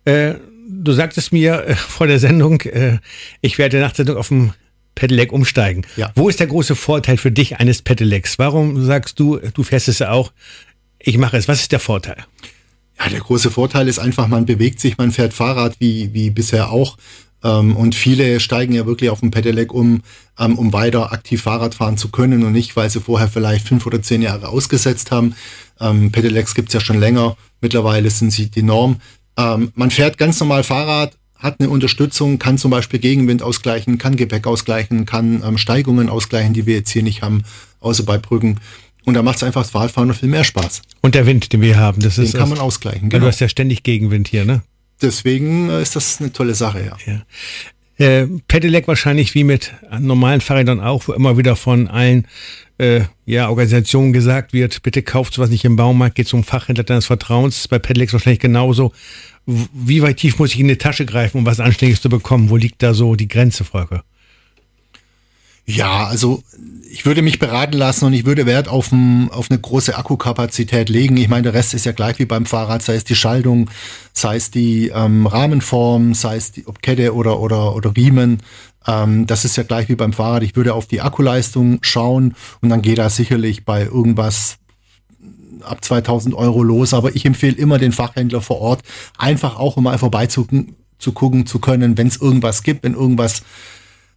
Äh, 0.06 0.34
du 0.66 0.92
sagtest 0.92 1.32
mir 1.32 1.64
äh, 1.66 1.74
vor 1.74 2.06
der 2.06 2.18
Sendung, 2.18 2.60
äh, 2.62 2.98
ich 3.40 3.58
werde 3.58 3.80
nach 3.80 3.92
der 3.92 4.04
Sendung 4.04 4.16
auf 4.16 4.28
dem 4.28 4.52
Pedelec 4.94 5.32
umsteigen. 5.32 5.86
Ja. 5.96 6.12
Wo 6.14 6.28
ist 6.28 6.40
der 6.40 6.46
große 6.46 6.76
Vorteil 6.76 7.16
für 7.16 7.32
dich 7.32 7.58
eines 7.58 7.82
Pedelecs? 7.82 8.38
Warum 8.38 8.84
sagst 8.84 9.18
du, 9.18 9.38
du 9.38 9.62
fährst 9.62 9.88
es 9.88 9.98
ja 9.98 10.10
auch, 10.10 10.32
ich 10.98 11.18
mache 11.18 11.36
es. 11.36 11.48
Was 11.48 11.60
ist 11.60 11.72
der 11.72 11.80
Vorteil? 11.80 12.16
Ja, 12.98 13.08
der 13.08 13.20
große 13.20 13.50
Vorteil 13.50 13.88
ist 13.88 13.98
einfach, 13.98 14.28
man 14.28 14.46
bewegt 14.46 14.80
sich, 14.80 14.96
man 14.96 15.10
fährt 15.10 15.34
Fahrrad 15.34 15.76
wie, 15.80 16.14
wie 16.14 16.30
bisher 16.30 16.70
auch. 16.70 16.96
Ähm, 17.42 17.76
und 17.76 17.94
viele 17.94 18.40
steigen 18.40 18.72
ja 18.72 18.86
wirklich 18.86 19.10
auf 19.10 19.20
dem 19.20 19.30
Pedelec 19.30 19.72
um, 19.74 20.02
ähm, 20.38 20.58
um 20.58 20.72
weiter 20.72 21.12
aktiv 21.12 21.42
Fahrrad 21.42 21.74
fahren 21.74 21.98
zu 21.98 22.08
können 22.08 22.44
und 22.44 22.52
nicht, 22.52 22.76
weil 22.76 22.88
sie 22.88 23.00
vorher 23.00 23.28
vielleicht 23.28 23.68
fünf 23.68 23.84
oder 23.86 24.00
zehn 24.00 24.22
Jahre 24.22 24.48
ausgesetzt 24.48 25.10
haben. 25.10 25.34
Ähm, 25.80 26.12
Pedelecs 26.12 26.54
gibt's 26.54 26.72
ja 26.72 26.80
schon 26.80 27.00
länger. 27.00 27.36
Mittlerweile 27.60 28.08
sind 28.10 28.30
sie 28.30 28.48
die 28.50 28.62
Norm. 28.62 29.00
Ähm, 29.36 29.72
man 29.74 29.90
fährt 29.90 30.18
ganz 30.18 30.38
normal 30.40 30.64
Fahrrad, 30.64 31.16
hat 31.36 31.60
eine 31.60 31.68
Unterstützung, 31.68 32.38
kann 32.38 32.58
zum 32.58 32.70
Beispiel 32.70 33.00
Gegenwind 33.00 33.42
ausgleichen, 33.42 33.98
kann 33.98 34.16
Gepäck 34.16 34.46
ausgleichen, 34.46 35.04
kann 35.04 35.42
ähm, 35.44 35.58
Steigungen 35.58 36.08
ausgleichen, 36.08 36.54
die 36.54 36.66
wir 36.66 36.76
jetzt 36.76 36.90
hier 36.90 37.02
nicht 37.02 37.22
haben, 37.22 37.42
außer 37.80 38.04
bei 38.04 38.18
Brücken. 38.18 38.60
Und 39.04 39.14
da 39.14 39.22
macht 39.22 39.36
es 39.36 39.42
einfach 39.42 39.62
das 39.62 39.70
Fahrradfahren 39.70 40.08
noch 40.08 40.16
viel 40.16 40.28
mehr 40.28 40.44
Spaß. 40.44 40.82
Und 41.02 41.14
der 41.14 41.26
Wind, 41.26 41.52
den 41.52 41.60
wir 41.60 41.76
haben, 41.76 42.00
das 42.00 42.14
den 42.14 42.24
ist. 42.24 42.32
Den 42.32 42.40
kann 42.40 42.48
man 42.48 42.58
ausgleichen. 42.58 43.10
Genau. 43.10 43.24
Du 43.24 43.28
hast 43.28 43.40
ja 43.40 43.48
ständig 43.48 43.82
Gegenwind 43.82 44.28
hier, 44.28 44.44
ne? 44.44 44.62
Deswegen 45.02 45.68
äh, 45.68 45.82
ist 45.82 45.96
das 45.96 46.20
eine 46.20 46.32
tolle 46.32 46.54
Sache, 46.54 46.84
ja. 46.84 46.96
ja. 47.12 47.22
Äh, 47.96 48.26
Pedelec 48.48 48.88
wahrscheinlich 48.88 49.34
wie 49.34 49.44
mit 49.44 49.72
normalen 50.00 50.40
Fahrrädern 50.40 50.80
auch, 50.80 51.06
wo 51.06 51.12
immer 51.12 51.36
wieder 51.36 51.54
von 51.54 51.86
allen 51.86 52.26
äh, 52.78 53.02
ja, 53.24 53.48
Organisationen 53.48 54.12
gesagt 54.12 54.52
wird, 54.52 54.82
bitte 54.82 55.02
kauft 55.02 55.34
sowas 55.34 55.50
nicht 55.50 55.64
im 55.64 55.76
Baumarkt, 55.76 56.16
geht 56.16 56.26
zum 56.26 56.42
Fachhändler 56.42 56.84
deines 56.84 57.06
Vertrauens. 57.06 57.68
Bei 57.68 57.78
Pedelecs 57.78 58.12
wahrscheinlich 58.12 58.40
genauso. 58.40 58.92
Wie 59.46 60.02
weit 60.02 60.16
tief 60.16 60.38
muss 60.38 60.54
ich 60.54 60.60
in 60.60 60.68
die 60.68 60.76
Tasche 60.78 61.06
greifen, 61.06 61.38
um 61.38 61.46
was 61.46 61.60
Anständiges 61.60 62.00
zu 62.00 62.08
bekommen? 62.08 62.50
Wo 62.50 62.56
liegt 62.56 62.82
da 62.82 62.94
so 62.94 63.14
die 63.14 63.28
Grenze, 63.28 63.64
Volker? 63.64 64.02
Ja, 65.66 66.06
also 66.06 66.42
ich 66.90 67.06
würde 67.06 67.22
mich 67.22 67.38
beraten 67.38 67.72
lassen 67.76 68.04
und 68.04 68.12
ich 68.12 68.26
würde 68.26 68.46
Wert 68.46 68.68
auf, 68.68 68.92
ein, 68.92 69.30
auf 69.30 69.50
eine 69.50 69.58
große 69.58 69.96
Akkukapazität 69.96 70.88
legen. 70.90 71.16
Ich 71.16 71.28
meine, 71.28 71.44
der 71.44 71.54
Rest 71.54 71.74
ist 71.74 71.86
ja 71.86 71.92
gleich 71.92 72.18
wie 72.18 72.26
beim 72.26 72.44
Fahrrad, 72.44 72.82
sei 72.82 72.94
es 72.94 73.04
die 73.04 73.16
Schaltung, 73.16 73.70
sei 74.12 74.36
es 74.36 74.50
die 74.50 74.92
ähm, 74.94 75.26
Rahmenform, 75.26 76.14
sei 76.14 76.36
es 76.36 76.52
die 76.52 76.66
ob 76.66 76.82
Kette 76.82 77.14
oder, 77.14 77.40
oder, 77.40 77.74
oder 77.74 77.96
Riemen. 77.96 78.42
Ähm, 78.86 79.26
das 79.26 79.44
ist 79.44 79.56
ja 79.56 79.62
gleich 79.62 79.88
wie 79.88 79.96
beim 79.96 80.12
Fahrrad. 80.12 80.42
Ich 80.42 80.54
würde 80.54 80.74
auf 80.74 80.86
die 80.86 81.00
Akkuleistung 81.00 81.78
schauen 81.80 82.34
und 82.60 82.68
dann 82.68 82.82
geht 82.82 82.98
da 82.98 83.08
sicherlich 83.08 83.64
bei 83.64 83.84
irgendwas 83.84 84.58
ab 85.62 85.82
2000 85.82 86.34
Euro 86.34 86.62
los. 86.62 86.92
Aber 86.92 87.16
ich 87.16 87.24
empfehle 87.24 87.56
immer 87.56 87.78
den 87.78 87.92
Fachhändler 87.92 88.42
vor 88.42 88.60
Ort, 88.60 88.82
einfach 89.16 89.56
auch 89.56 89.76
mal 89.78 89.96
vorbeizugucken 89.96 90.76
zu 90.98 91.12
zu 91.44 91.58
können, 91.58 91.98
wenn 91.98 92.06
es 92.06 92.20
irgendwas 92.20 92.62
gibt, 92.62 92.84
wenn 92.84 92.94
irgendwas 92.94 93.42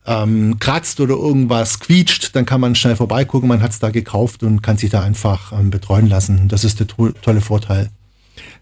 ähm, 0.07 0.57
kratzt 0.59 0.99
oder 0.99 1.15
irgendwas 1.15 1.79
quietscht, 1.79 2.35
dann 2.35 2.45
kann 2.45 2.61
man 2.61 2.75
schnell 2.75 2.95
vorbeigucken, 2.95 3.49
man 3.49 3.61
hat 3.61 3.71
es 3.71 3.79
da 3.79 3.89
gekauft 3.89 4.41
und 4.41 4.63
kann 4.63 4.77
sich 4.77 4.89
da 4.89 5.01
einfach 5.01 5.51
ähm, 5.51 5.69
betreuen 5.69 6.07
lassen. 6.07 6.47
Das 6.47 6.63
ist 6.63 6.79
der 6.79 6.87
tolle 6.87 7.41
Vorteil. 7.41 7.89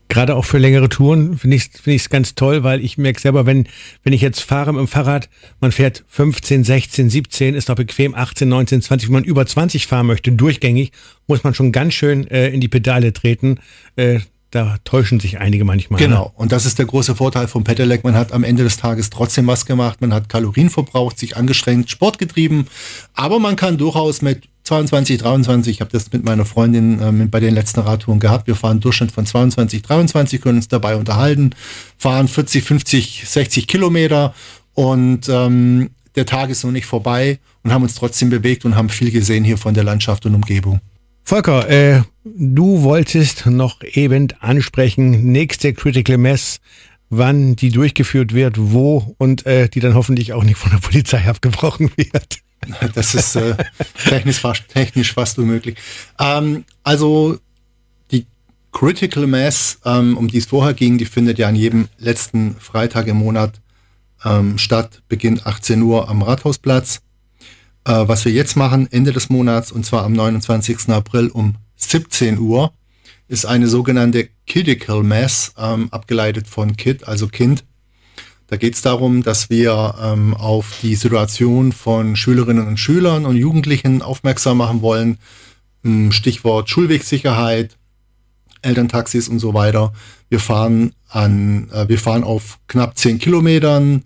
Gerade 0.07 0.35
auch 0.35 0.45
für 0.45 0.59
längere 0.59 0.87
Touren 0.87 1.37
finde 1.37 1.57
ich 1.57 1.69
es 1.73 1.81
find 1.81 2.09
ganz 2.11 2.35
toll, 2.35 2.63
weil 2.63 2.83
ich 2.83 2.97
merke 2.97 3.19
selber, 3.19 3.47
wenn, 3.47 3.67
wenn 4.03 4.13
ich 4.13 4.21
jetzt 4.21 4.41
fahre 4.41 4.71
mit 4.71 4.79
dem 4.79 4.87
Fahrrad, 4.87 5.29
man 5.59 5.71
fährt 5.71 6.03
15, 6.07 6.63
16, 6.63 7.09
17, 7.09 7.55
ist 7.55 7.69
noch 7.69 7.75
bequem, 7.75 8.13
18, 8.13 8.47
19, 8.47 8.81
20, 8.83 9.09
wenn 9.09 9.13
man 9.13 9.23
über 9.23 9.45
20 9.45 9.87
fahren 9.87 10.05
möchte, 10.05 10.31
durchgängig, 10.31 10.91
muss 11.27 11.43
man 11.43 11.55
schon 11.55 11.71
ganz 11.71 11.95
schön 11.95 12.27
äh, 12.27 12.49
in 12.49 12.61
die 12.61 12.67
Pedale 12.67 13.13
treten. 13.13 13.59
Äh, 13.95 14.19
da 14.55 14.77
täuschen 14.85 15.19
sich 15.19 15.39
einige 15.39 15.65
manchmal. 15.65 15.99
Genau, 15.99 16.25
ne? 16.25 16.31
und 16.35 16.51
das 16.51 16.65
ist 16.65 16.79
der 16.79 16.85
große 16.85 17.15
Vorteil 17.15 17.47
vom 17.47 17.63
Pedelec. 17.63 18.03
Man 18.03 18.15
hat 18.15 18.31
am 18.31 18.43
Ende 18.43 18.63
des 18.63 18.77
Tages 18.77 19.09
trotzdem 19.09 19.45
was 19.47 19.65
gemacht, 19.65 19.99
man 20.01 20.13
hat 20.13 20.29
Kalorien 20.29 20.69
verbraucht, 20.69 21.19
sich 21.19 21.35
angestrengt, 21.35 21.89
Sport 21.89 22.17
getrieben, 22.17 22.67
aber 23.13 23.39
man 23.39 23.57
kann 23.57 23.77
durchaus 23.77 24.21
mit 24.21 24.47
22, 24.63 25.19
23, 25.19 25.73
ich 25.75 25.81
habe 25.81 25.91
das 25.91 26.11
mit 26.11 26.23
meiner 26.23 26.45
Freundin 26.45 26.99
ähm, 27.01 27.29
bei 27.29 27.39
den 27.39 27.53
letzten 27.53 27.81
Radtouren 27.81 28.19
gehabt. 28.19 28.47
Wir 28.47 28.55
fahren 28.55 28.79
Durchschnitt 28.79 29.11
von 29.11 29.25
22, 29.25 29.83
23, 29.83 30.41
können 30.41 30.57
uns 30.57 30.67
dabei 30.69 30.95
unterhalten, 30.95 31.51
fahren 31.97 32.27
40, 32.27 32.63
50, 32.63 33.23
60 33.27 33.67
Kilometer 33.67 34.33
und 34.73 35.29
ähm, 35.29 35.91
der 36.15 36.25
Tag 36.25 36.49
ist 36.49 36.63
noch 36.63 36.71
nicht 36.71 36.85
vorbei 36.85 37.39
und 37.63 37.73
haben 37.73 37.83
uns 37.83 37.95
trotzdem 37.95 38.29
bewegt 38.29 38.63
und 38.63 38.75
haben 38.75 38.89
viel 38.89 39.11
gesehen 39.11 39.43
hier 39.43 39.57
von 39.57 39.73
der 39.73 39.83
Landschaft 39.83 40.25
und 40.25 40.33
Umgebung. 40.33 40.79
Volker, 41.27 41.67
äh, 41.67 42.03
du 42.23 42.83
wolltest 42.83 43.47
noch 43.47 43.81
eben 43.81 44.27
ansprechen, 44.41 45.31
nächste 45.31 45.73
Critical 45.73 46.19
Mass, 46.19 46.59
wann 47.09 47.55
die 47.55 47.71
durchgeführt 47.71 48.35
wird, 48.35 48.57
wo 48.59 49.15
und 49.17 49.43
äh, 49.47 49.67
die 49.67 49.79
dann 49.79 49.95
hoffentlich 49.95 50.33
auch 50.33 50.43
nicht 50.43 50.57
von 50.57 50.69
der 50.71 50.77
Polizei 50.77 51.27
abgebrochen 51.27 51.89
wird. 51.97 52.39
Das 52.95 53.13
ist 53.13 53.35
äh, 53.35 53.55
technisch, 54.07 54.39
fast, 54.39 54.67
technisch 54.69 55.13
fast 55.13 55.37
unmöglich. 55.37 55.77
Ähm, 56.19 56.63
also 56.83 57.37
die 58.11 58.25
Critical 58.71 59.27
Mass, 59.27 59.79
ähm, 59.85 60.17
um 60.17 60.27
die 60.29 60.39
es 60.39 60.47
vorher 60.47 60.73
ging, 60.73 60.97
die 60.97 61.05
findet 61.05 61.37
ja 61.37 61.47
an 61.47 61.55
jedem 61.55 61.89
letzten 61.99 62.55
Freitag 62.55 63.05
im 63.05 63.17
Monat 63.17 63.61
ähm, 64.23 64.57
statt, 64.57 65.03
beginnt 65.07 65.45
18 65.45 65.81
Uhr 65.83 66.09
am 66.09 66.23
Rathausplatz. 66.23 67.01
Äh, 67.85 68.07
was 68.07 68.25
wir 68.25 68.31
jetzt 68.31 68.57
machen, 68.57 68.87
Ende 68.91 69.13
des 69.13 69.29
Monats, 69.29 69.71
und 69.71 69.85
zwar 69.85 70.03
am 70.03 70.13
29. 70.13 70.89
April 70.89 71.27
um 71.27 71.55
17 71.75 72.39
Uhr, 72.39 72.73
ist 73.27 73.45
eine 73.45 73.67
sogenannte 73.67 74.29
Kidical 74.45 75.03
Mass, 75.03 75.53
ähm, 75.57 75.89
abgeleitet 75.91 76.47
von 76.47 76.75
Kid, 76.75 77.07
also 77.07 77.27
Kind. 77.27 77.63
Da 78.47 78.57
geht 78.57 78.75
es 78.75 78.81
darum, 78.81 79.23
dass 79.23 79.49
wir 79.49 79.95
ähm, 80.01 80.35
auf 80.35 80.77
die 80.81 80.95
Situation 80.95 81.71
von 81.71 82.15
Schülerinnen 82.15 82.67
und 82.67 82.77
Schülern 82.77 83.25
und 83.25 83.37
Jugendlichen 83.37 84.03
aufmerksam 84.03 84.57
machen 84.57 84.81
wollen. 84.81 85.17
Ähm, 85.83 86.11
Stichwort 86.11 86.69
Schulwegsicherheit, 86.69 87.75
Elterntaxis 88.61 89.29
und 89.29 89.39
so 89.39 89.55
weiter. 89.55 89.93
Wir 90.29 90.39
fahren 90.39 90.93
an, 91.09 91.69
äh, 91.71 91.87
wir 91.87 91.97
fahren 91.97 92.23
auf 92.23 92.59
knapp 92.67 92.97
zehn 92.97 93.17
Kilometern 93.17 94.03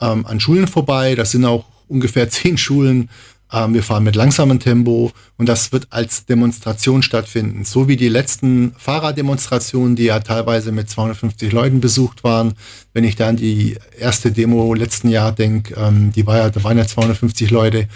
ähm, 0.00 0.24
an 0.24 0.40
Schulen 0.40 0.66
vorbei. 0.66 1.14
Das 1.14 1.32
sind 1.32 1.44
auch 1.44 1.66
ungefähr 1.94 2.28
zehn 2.28 2.58
Schulen 2.58 3.08
ähm, 3.54 3.74
wir 3.74 3.82
fahren 3.82 4.04
mit 4.04 4.16
langsamem 4.16 4.58
Tempo 4.58 5.12
und 5.36 5.48
das 5.48 5.72
wird 5.72 5.86
als 5.90 6.26
Demonstration 6.26 7.02
stattfinden. 7.02 7.64
So 7.64 7.88
wie 7.88 7.96
die 7.96 8.08
letzten 8.08 8.72
Fahrraddemonstrationen, 8.78 9.96
die 9.96 10.04
ja 10.04 10.20
teilweise 10.20 10.72
mit 10.72 10.90
250 10.90 11.52
Leuten 11.52 11.80
besucht 11.80 12.24
waren. 12.24 12.54
Wenn 12.92 13.04
ich 13.04 13.16
da 13.16 13.28
an 13.28 13.36
die 13.36 13.76
erste 13.98 14.32
Demo 14.32 14.74
letzten 14.74 15.08
Jahr 15.08 15.32
denke, 15.32 15.74
ähm, 15.76 16.12
die 16.12 16.26
war 16.26 16.38
ja, 16.38 16.50
da 16.50 16.64
waren 16.64 16.78
ja 16.78 16.86
250 16.86 17.50
Leute. 17.50 17.88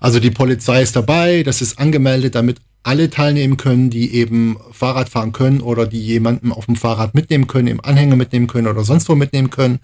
Also 0.00 0.20
die 0.20 0.30
Polizei 0.30 0.82
ist 0.82 0.96
dabei, 0.96 1.42
das 1.42 1.62
ist 1.62 1.78
angemeldet, 1.78 2.34
damit 2.34 2.58
alle 2.82 3.10
teilnehmen 3.10 3.56
können, 3.56 3.90
die 3.90 4.14
eben 4.14 4.58
Fahrrad 4.70 5.08
fahren 5.08 5.32
können 5.32 5.60
oder 5.60 5.86
die 5.86 6.00
jemanden 6.00 6.52
auf 6.52 6.66
dem 6.66 6.76
Fahrrad 6.76 7.14
mitnehmen 7.14 7.48
können, 7.48 7.66
im 7.66 7.84
Anhänger 7.84 8.14
mitnehmen 8.14 8.46
können 8.46 8.68
oder 8.68 8.84
sonst 8.84 9.08
wo 9.08 9.16
mitnehmen 9.16 9.50
können. 9.50 9.80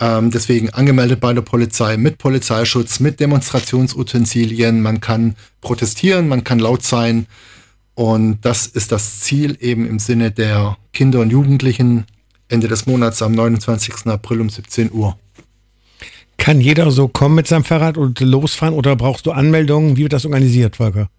Ähm, 0.00 0.30
deswegen 0.30 0.70
angemeldet 0.70 1.20
bei 1.20 1.32
der 1.34 1.42
Polizei 1.42 1.98
mit 1.98 2.16
Polizeischutz, 2.16 3.00
mit 3.00 3.20
Demonstrationsutensilien. 3.20 4.80
Man 4.80 5.00
kann 5.00 5.36
protestieren, 5.60 6.26
man 6.26 6.42
kann 6.42 6.58
laut 6.58 6.82
sein. 6.82 7.26
Und 7.94 8.38
das 8.40 8.66
ist 8.66 8.92
das 8.92 9.20
Ziel 9.20 9.58
eben 9.60 9.86
im 9.86 9.98
Sinne 9.98 10.30
der 10.30 10.78
Kinder 10.94 11.20
und 11.20 11.30
Jugendlichen 11.30 12.06
Ende 12.48 12.66
des 12.66 12.86
Monats 12.86 13.20
am 13.20 13.32
29. 13.32 14.06
April 14.06 14.40
um 14.40 14.48
17 14.48 14.90
Uhr. 14.90 15.18
Kann 16.38 16.62
jeder 16.62 16.90
so 16.90 17.06
kommen 17.06 17.34
mit 17.34 17.46
seinem 17.46 17.64
Fahrrad 17.64 17.98
und 17.98 18.18
losfahren 18.20 18.74
oder 18.74 18.96
brauchst 18.96 19.26
du 19.26 19.32
Anmeldungen? 19.32 19.98
Wie 19.98 20.04
wird 20.04 20.14
das 20.14 20.24
organisiert, 20.24 20.76
Volker? 20.76 21.10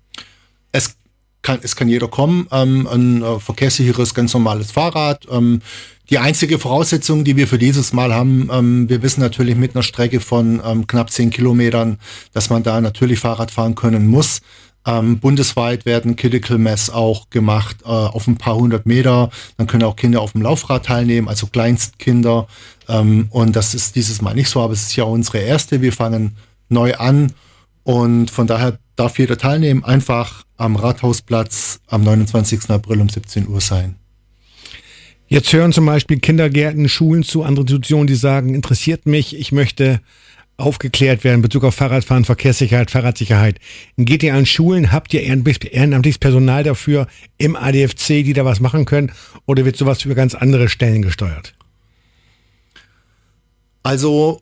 Es 0.72 0.96
kann, 1.42 1.60
es 1.62 1.76
kann 1.76 1.90
jeder 1.90 2.08
kommen. 2.08 2.48
Ähm, 2.52 2.88
ein 2.88 3.22
äh, 3.22 3.40
verkehrssicheres, 3.40 4.14
ganz 4.14 4.34
normales 4.34 4.72
Fahrrad. 4.72 5.28
Ähm, 5.32 5.62
die 6.10 6.18
einzige 6.18 6.60
Voraussetzung, 6.60 7.24
die 7.24 7.38
wir 7.38 7.48
für 7.48 7.58
dieses 7.58 7.94
Mal 7.94 8.14
haben, 8.14 8.50
ähm, 8.52 8.90
wir 8.90 9.02
wissen 9.02 9.22
natürlich 9.22 9.56
mit 9.56 9.76
einer 9.76 9.84
Strecke 9.84 10.20
von 10.20 10.62
ähm, 10.66 10.86
knapp 10.86 11.10
zehn 11.10 11.30
Kilometern, 11.30 12.00
dass 12.34 12.50
man 12.50 12.64
da 12.64 12.82
natürlich 12.82 13.20
Fahrrad 13.20 13.50
fahren 13.50 13.76
können 13.76 14.08
muss. 14.08 14.42
Ähm, 14.86 15.20
bundesweit 15.20 15.86
werden 15.86 16.16
Critical 16.16 16.58
Mass 16.58 16.90
auch 16.90 17.30
gemacht 17.30 17.78
äh, 17.84 17.88
auf 17.88 18.28
ein 18.28 18.38
paar 18.38 18.56
hundert 18.56 18.86
Meter. 18.86 19.30
Dann 19.58 19.68
können 19.68 19.84
auch 19.84 19.96
Kinder 19.96 20.22
auf 20.22 20.32
dem 20.32 20.42
Laufrad 20.42 20.86
teilnehmen, 20.86 21.28
also 21.28 21.48
Kleinstkinder. 21.48 22.48
Ähm, 22.90 23.28
und 23.30 23.56
das 23.56 23.74
ist 23.76 23.96
dieses 23.96 24.22
Mal 24.22 24.34
nicht 24.34 24.50
so, 24.50 24.60
aber 24.60 24.74
es 24.74 24.84
ist 24.84 24.96
ja 24.96 25.04
unsere 25.04 25.38
erste. 25.38 25.82
Wir 25.82 25.94
fangen 25.94 26.36
neu 26.68 26.96
an 26.96 27.32
und 27.84 28.32
von 28.32 28.48
daher 28.48 28.80
darf 28.96 29.20
jeder 29.20 29.38
teilnehmen. 29.38 29.84
Einfach 29.84 30.44
am 30.62 30.76
Rathausplatz 30.76 31.82
am 31.88 32.04
29. 32.04 32.70
April 32.70 33.02
um 33.02 33.10
17 33.10 33.48
Uhr 33.48 33.62
sein. 33.62 33.96
Jetzt 35.28 35.54
hören 35.54 35.72
zum 35.72 35.86
Beispiel 35.86 36.20
Kindergärten, 36.20 36.90
Schulen 36.90 37.24
zu, 37.24 37.44
andere 37.44 37.64
Institutionen, 37.64 38.08
die 38.08 38.16
sagen, 38.16 38.54
interessiert 38.54 39.06
mich, 39.06 39.36
ich 39.36 39.52
möchte 39.52 40.02
aufgeklärt 40.58 41.24
werden 41.24 41.38
in 41.38 41.42
Bezug 41.42 41.64
auf 41.64 41.74
Fahrradfahren, 41.74 42.26
Verkehrssicherheit, 42.26 42.92
Fahrradsicherheit. 42.92 43.60
Geht 43.98 44.24
ihr 44.24 44.36
an 44.36 44.46
Schulen? 44.46 44.92
Habt 44.92 45.14
ihr 45.14 45.24
ehrenamtliches 45.24 46.20
Personal 46.20 46.64
dafür 46.64 47.08
im 47.38 47.56
ADFC, 47.56 48.24
die 48.24 48.34
da 48.34 48.46
was 48.46 48.60
machen 48.60 48.86
können? 48.86 49.12
Oder 49.46 49.66
wird 49.66 49.78
sowas 49.78 50.06
über 50.06 50.16
ganz 50.16 50.36
andere 50.36 50.70
Stellen 50.70 51.02
gesteuert? 51.02 51.54
Also 53.84 54.42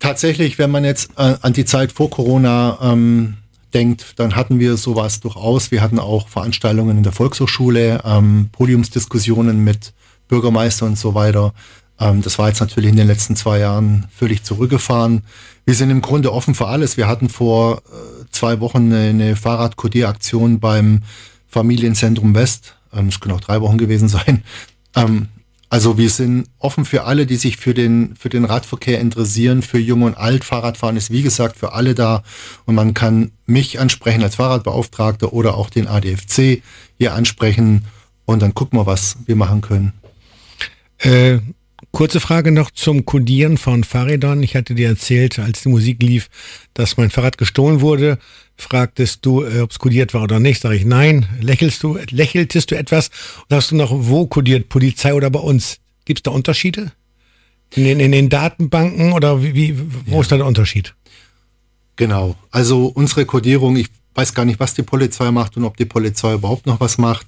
tatsächlich, 0.00 0.58
wenn 0.58 0.70
man 0.70 0.84
jetzt 0.84 1.10
äh, 1.16 1.36
an 1.40 1.52
die 1.52 1.64
Zeit 1.64 1.92
vor 1.92 2.10
Corona 2.10 2.78
ähm, 2.82 3.36
denkt, 3.74 4.14
dann 4.16 4.36
hatten 4.36 4.58
wir 4.58 4.76
sowas 4.76 5.20
durchaus. 5.20 5.70
Wir 5.70 5.82
hatten 5.82 5.98
auch 5.98 6.28
Veranstaltungen 6.28 6.96
in 6.96 7.02
der 7.02 7.12
Volkshochschule, 7.12 8.02
ähm, 8.04 8.48
Podiumsdiskussionen 8.52 9.62
mit 9.62 9.92
Bürgermeister 10.28 10.86
und 10.86 10.98
so 10.98 11.14
weiter. 11.14 11.52
Ähm, 11.98 12.22
das 12.22 12.38
war 12.38 12.48
jetzt 12.48 12.60
natürlich 12.60 12.90
in 12.90 12.96
den 12.96 13.06
letzten 13.06 13.36
zwei 13.36 13.58
Jahren 13.58 14.06
völlig 14.14 14.42
zurückgefahren. 14.44 15.22
Wir 15.64 15.74
sind 15.74 15.90
im 15.90 16.00
Grunde 16.00 16.32
offen 16.32 16.54
für 16.54 16.68
alles. 16.68 16.96
Wir 16.96 17.08
hatten 17.08 17.28
vor 17.28 17.78
äh, 17.78 18.24
zwei 18.30 18.60
Wochen 18.60 18.92
eine, 18.92 19.08
eine 19.08 19.36
Fahrradkodieraktion 19.36 20.60
beim 20.60 21.02
Familienzentrum 21.48 22.34
West. 22.34 22.76
Ähm, 22.92 23.08
es 23.08 23.20
können 23.20 23.34
auch 23.34 23.40
drei 23.40 23.60
Wochen 23.60 23.78
gewesen 23.78 24.08
sein. 24.10 24.42
Ähm, 24.96 25.28
also 25.70 25.98
wir 25.98 26.10
sind 26.10 26.48
offen 26.58 26.84
für 26.84 27.04
alle, 27.04 27.26
die 27.26 27.36
sich 27.36 27.56
für 27.56 27.74
den, 27.74 28.14
für 28.16 28.28
den 28.28 28.44
Radverkehr 28.44 29.00
interessieren, 29.00 29.62
für 29.62 29.78
Jung 29.78 30.02
und 30.02 30.16
Alt. 30.16 30.44
Fahrradfahren 30.44 30.96
ist 30.96 31.10
wie 31.10 31.22
gesagt 31.22 31.56
für 31.56 31.72
alle 31.72 31.94
da 31.94 32.22
und 32.66 32.74
man 32.74 32.94
kann 32.94 33.32
mich 33.46 33.80
ansprechen 33.80 34.22
als 34.22 34.36
Fahrradbeauftragter 34.36 35.32
oder 35.32 35.56
auch 35.56 35.70
den 35.70 35.88
ADFC 35.88 36.62
hier 36.98 37.14
ansprechen 37.14 37.84
und 38.24 38.40
dann 38.40 38.54
gucken 38.54 38.78
wir, 38.78 38.86
was 38.86 39.16
wir 39.26 39.36
machen 39.36 39.60
können. 39.60 39.92
Äh, 40.98 41.38
kurze 41.94 42.18
Frage 42.18 42.50
noch 42.50 42.72
zum 42.72 43.04
Codieren 43.04 43.56
von 43.56 43.84
Fahrrädern. 43.84 44.42
Ich 44.42 44.56
hatte 44.56 44.74
dir 44.74 44.88
erzählt, 44.88 45.38
als 45.38 45.62
die 45.62 45.68
Musik 45.68 46.02
lief, 46.02 46.28
dass 46.74 46.96
mein 46.96 47.08
Fahrrad 47.08 47.38
gestohlen 47.38 47.80
wurde. 47.80 48.18
Fragtest 48.56 49.24
du, 49.24 49.44
äh, 49.44 49.60
ob 49.60 49.70
es 49.70 49.78
kodiert 49.78 50.12
war 50.12 50.22
oder 50.22 50.40
nicht? 50.40 50.60
Sag 50.60 50.72
ich 50.72 50.84
nein. 50.84 51.26
Lächelst 51.40 51.82
du, 51.82 51.96
lächeltest 52.10 52.72
du 52.72 52.74
etwas? 52.74 53.10
Und 53.48 53.56
hast 53.56 53.70
du 53.70 53.76
noch, 53.76 53.92
wo 53.92 54.26
kodiert? 54.26 54.68
Polizei 54.68 55.14
oder 55.14 55.30
bei 55.30 55.38
uns? 55.38 55.78
Gibt 56.04 56.18
es 56.18 56.22
da 56.24 56.32
Unterschiede? 56.32 56.92
In 57.70 57.84
den, 57.84 58.00
in 58.00 58.12
den 58.12 58.28
Datenbanken 58.28 59.12
oder 59.12 59.42
wie, 59.42 59.54
wie 59.54 59.78
wo 60.06 60.16
ja. 60.16 60.20
ist 60.20 60.32
da 60.32 60.36
der 60.36 60.46
Unterschied? 60.46 60.94
Genau. 61.96 62.34
Also 62.50 62.86
unsere 62.86 63.24
Kodierung, 63.24 63.76
ich 63.76 63.86
weiß 64.14 64.34
gar 64.34 64.44
nicht, 64.44 64.58
was 64.58 64.74
die 64.74 64.82
Polizei 64.82 65.30
macht 65.30 65.56
und 65.56 65.64
ob 65.64 65.76
die 65.76 65.84
Polizei 65.84 66.34
überhaupt 66.34 66.66
noch 66.66 66.80
was 66.80 66.98
macht. 66.98 67.26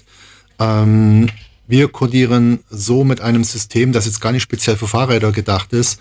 Ähm, 0.58 1.28
wir 1.66 1.88
codieren 1.88 2.60
so 2.70 3.04
mit 3.04 3.20
einem 3.20 3.44
System, 3.44 3.92
das 3.92 4.06
jetzt 4.06 4.20
gar 4.20 4.32
nicht 4.32 4.42
speziell 4.42 4.76
für 4.76 4.88
Fahrräder 4.88 5.32
gedacht 5.32 5.72
ist. 5.72 6.00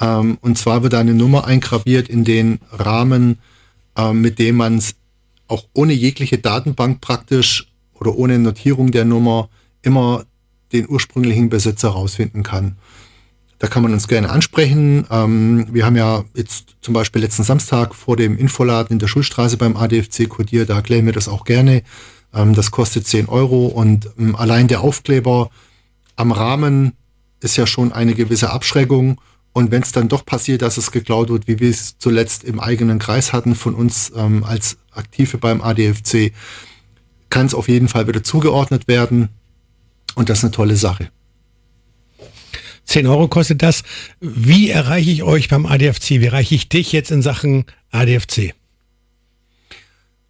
Ähm, 0.00 0.38
und 0.40 0.58
zwar 0.58 0.82
wird 0.82 0.94
eine 0.94 1.14
Nummer 1.14 1.46
eingraviert 1.46 2.08
in 2.08 2.24
den 2.24 2.60
Rahmen, 2.70 3.38
ähm, 3.96 4.20
mit 4.20 4.38
dem 4.38 4.56
man 4.56 4.78
es 4.78 4.94
auch 5.48 5.64
ohne 5.72 5.92
jegliche 5.92 6.38
Datenbank 6.38 7.00
praktisch 7.00 7.68
oder 7.94 8.14
ohne 8.16 8.38
Notierung 8.38 8.90
der 8.90 9.04
Nummer 9.04 9.48
immer 9.82 10.24
den 10.72 10.88
ursprünglichen 10.88 11.48
Besitzer 11.48 11.90
rausfinden 11.90 12.42
kann. 12.42 12.76
Da 13.58 13.68
kann 13.68 13.82
man 13.82 13.92
uns 13.94 14.08
gerne 14.08 14.28
ansprechen. 14.28 15.06
Ähm, 15.10 15.68
wir 15.72 15.86
haben 15.86 15.96
ja 15.96 16.24
jetzt 16.34 16.76
zum 16.82 16.92
Beispiel 16.92 17.22
letzten 17.22 17.42
Samstag 17.42 17.94
vor 17.94 18.16
dem 18.16 18.36
Infoladen 18.36 18.94
in 18.94 18.98
der 18.98 19.06
Schulstraße 19.06 19.56
beim 19.56 19.76
ADFC 19.76 20.28
kodiert, 20.28 20.68
da 20.68 20.74
erklären 20.74 21.06
wir 21.06 21.14
das 21.14 21.28
auch 21.28 21.44
gerne. 21.44 21.82
Ähm, 22.36 22.54
das 22.54 22.70
kostet 22.70 23.06
10 23.06 23.28
Euro 23.28 23.66
und 23.66 24.10
ähm, 24.18 24.36
allein 24.36 24.68
der 24.68 24.82
Aufkleber 24.82 25.50
am 26.14 26.32
Rahmen 26.32 26.92
ist 27.40 27.56
ja 27.56 27.66
schon 27.66 27.92
eine 27.92 28.14
gewisse 28.14 28.50
Abschreckung. 28.50 29.20
Und 29.52 29.70
wenn 29.70 29.82
es 29.82 29.92
dann 29.92 30.08
doch 30.08 30.26
passiert, 30.26 30.60
dass 30.60 30.76
es 30.76 30.92
geklaut 30.92 31.30
wird, 31.30 31.48
wie 31.48 31.58
wir 31.58 31.70
es 31.70 31.96
zuletzt 31.98 32.44
im 32.44 32.60
eigenen 32.60 32.98
Kreis 32.98 33.32
hatten 33.32 33.54
von 33.54 33.74
uns 33.74 34.12
ähm, 34.14 34.44
als 34.44 34.76
Aktive 34.92 35.38
beim 35.38 35.62
ADFC, 35.62 36.32
kann 37.30 37.46
es 37.46 37.54
auf 37.54 37.68
jeden 37.68 37.88
Fall 37.88 38.06
wieder 38.06 38.22
zugeordnet 38.22 38.86
werden. 38.86 39.30
Und 40.14 40.28
das 40.28 40.38
ist 40.38 40.44
eine 40.44 40.50
tolle 40.50 40.76
Sache. 40.76 41.10
10 42.84 43.06
Euro 43.06 43.28
kostet 43.28 43.62
das. 43.62 43.82
Wie 44.20 44.70
erreiche 44.70 45.10
ich 45.10 45.22
euch 45.22 45.48
beim 45.48 45.66
ADFC? 45.66 46.10
Wie 46.20 46.26
erreiche 46.26 46.54
ich 46.54 46.68
dich 46.68 46.92
jetzt 46.92 47.10
in 47.10 47.22
Sachen 47.22 47.64
ADFC? 47.90 48.54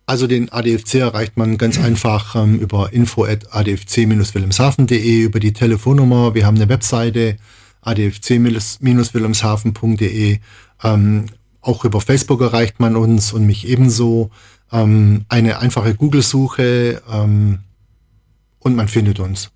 Also 0.07 0.27
den 0.29 0.53
ADFC 0.53 0.95
erreicht 0.95 1.37
man 1.37 1.59
ganz 1.59 1.79
einfach 1.81 2.37
ähm, 2.37 2.61
über 2.61 2.93
info.adfc-wilhelmshaven.de, 2.93 5.23
über 5.23 5.41
die 5.41 5.53
Telefonnummer. 5.53 6.35
Wir 6.35 6.47
haben 6.47 6.55
eine 6.55 6.69
Webseite 6.69 7.39
adfc-wilhelmshaven.de. 7.83 10.39
Ähm, 10.85 11.27
auch 11.61 11.85
über 11.85 12.01
Facebook 12.01 12.41
erreicht 12.41 12.79
man 12.79 12.95
uns 12.95 13.33
und 13.33 13.47
mich 13.47 13.67
ebenso. 13.67 14.31
Ähm, 14.71 15.25
eine 15.29 15.59
einfache 15.59 15.97
Google-Suche 15.97 17.03
ähm, 17.13 17.59
und 18.61 18.77
man 18.77 18.87
findet 18.87 19.19
uns. 19.19 19.51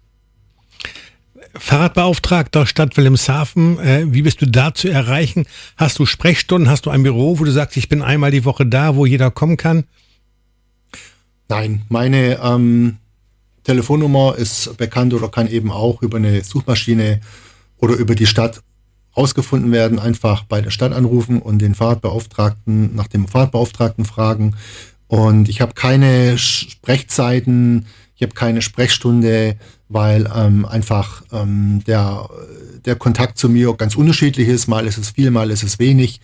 Fahrradbeauftragter 1.54 2.66
Stadt 2.66 2.96
Wilhelmshaven, 2.96 3.78
äh, 3.78 4.06
wie 4.08 4.22
bist 4.22 4.42
du 4.42 4.46
da 4.46 4.74
zu 4.74 4.88
erreichen? 4.88 5.46
Hast 5.76 6.00
du 6.00 6.06
Sprechstunden, 6.06 6.68
hast 6.70 6.86
du 6.86 6.90
ein 6.90 7.04
Büro, 7.04 7.38
wo 7.38 7.44
du 7.44 7.52
sagst, 7.52 7.76
ich 7.76 7.88
bin 7.88 8.02
einmal 8.02 8.32
die 8.32 8.44
Woche 8.44 8.66
da, 8.66 8.96
wo 8.96 9.06
jeder 9.06 9.30
kommen 9.30 9.56
kann? 9.56 9.84
Nein, 11.50 11.82
meine 11.88 12.38
ähm, 12.44 12.98
Telefonnummer 13.64 14.36
ist 14.36 14.76
bekannt 14.76 15.12
oder 15.14 15.28
kann 15.28 15.48
eben 15.48 15.72
auch 15.72 16.00
über 16.00 16.18
eine 16.18 16.44
Suchmaschine 16.44 17.20
oder 17.78 17.94
über 17.96 18.14
die 18.14 18.26
Stadt 18.26 18.62
rausgefunden 19.16 19.72
werden. 19.72 19.98
Einfach 19.98 20.44
bei 20.44 20.60
der 20.60 20.70
Stadt 20.70 20.92
anrufen 20.92 21.42
und 21.42 21.58
den 21.58 21.74
Fahrradbeauftragten 21.74 22.94
nach 22.94 23.08
dem 23.08 23.26
Fahrradbeauftragten 23.26 24.04
fragen. 24.04 24.54
Und 25.08 25.48
ich 25.48 25.60
habe 25.60 25.74
keine 25.74 26.38
Sprechzeiten, 26.38 27.86
ich 28.14 28.22
habe 28.22 28.34
keine 28.34 28.62
Sprechstunde, 28.62 29.56
weil 29.88 30.30
ähm, 30.32 30.64
einfach 30.64 31.24
ähm, 31.32 31.82
der, 31.84 32.28
der 32.84 32.94
Kontakt 32.94 33.38
zu 33.38 33.48
mir 33.48 33.74
ganz 33.74 33.96
unterschiedlich 33.96 34.46
ist. 34.46 34.68
Mal 34.68 34.86
ist 34.86 34.98
es 34.98 35.10
viel, 35.10 35.32
mal 35.32 35.50
ist 35.50 35.64
es 35.64 35.80
wenig. 35.80 36.20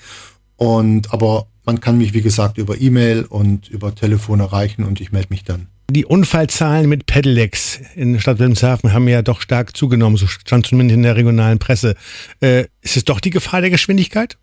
Und 0.56 1.12
aber 1.12 1.46
man 1.64 1.80
kann 1.80 1.98
mich, 1.98 2.14
wie 2.14 2.22
gesagt, 2.22 2.58
über 2.58 2.80
E-Mail 2.80 3.24
und 3.24 3.68
über 3.68 3.94
Telefon 3.94 4.40
erreichen 4.40 4.84
und 4.84 5.00
ich 5.00 5.12
melde 5.12 5.28
mich 5.30 5.44
dann. 5.44 5.66
Die 5.90 6.04
Unfallzahlen 6.04 6.88
mit 6.88 7.06
Pedelecs 7.06 7.80
in 7.94 8.18
Stadt 8.18 8.38
Wilhelmshaven 8.38 8.92
haben 8.92 9.06
ja 9.06 9.22
doch 9.22 9.40
stark 9.40 9.76
zugenommen, 9.76 10.16
so 10.16 10.26
stand 10.26 10.66
zumindest 10.66 10.96
in 10.96 11.02
der 11.02 11.14
regionalen 11.16 11.58
Presse. 11.58 11.94
Äh, 12.40 12.64
ist 12.82 12.96
es 12.96 13.04
doch 13.04 13.20
die 13.20 13.30
Gefahr 13.30 13.60
der 13.60 13.70
Geschwindigkeit? 13.70 14.36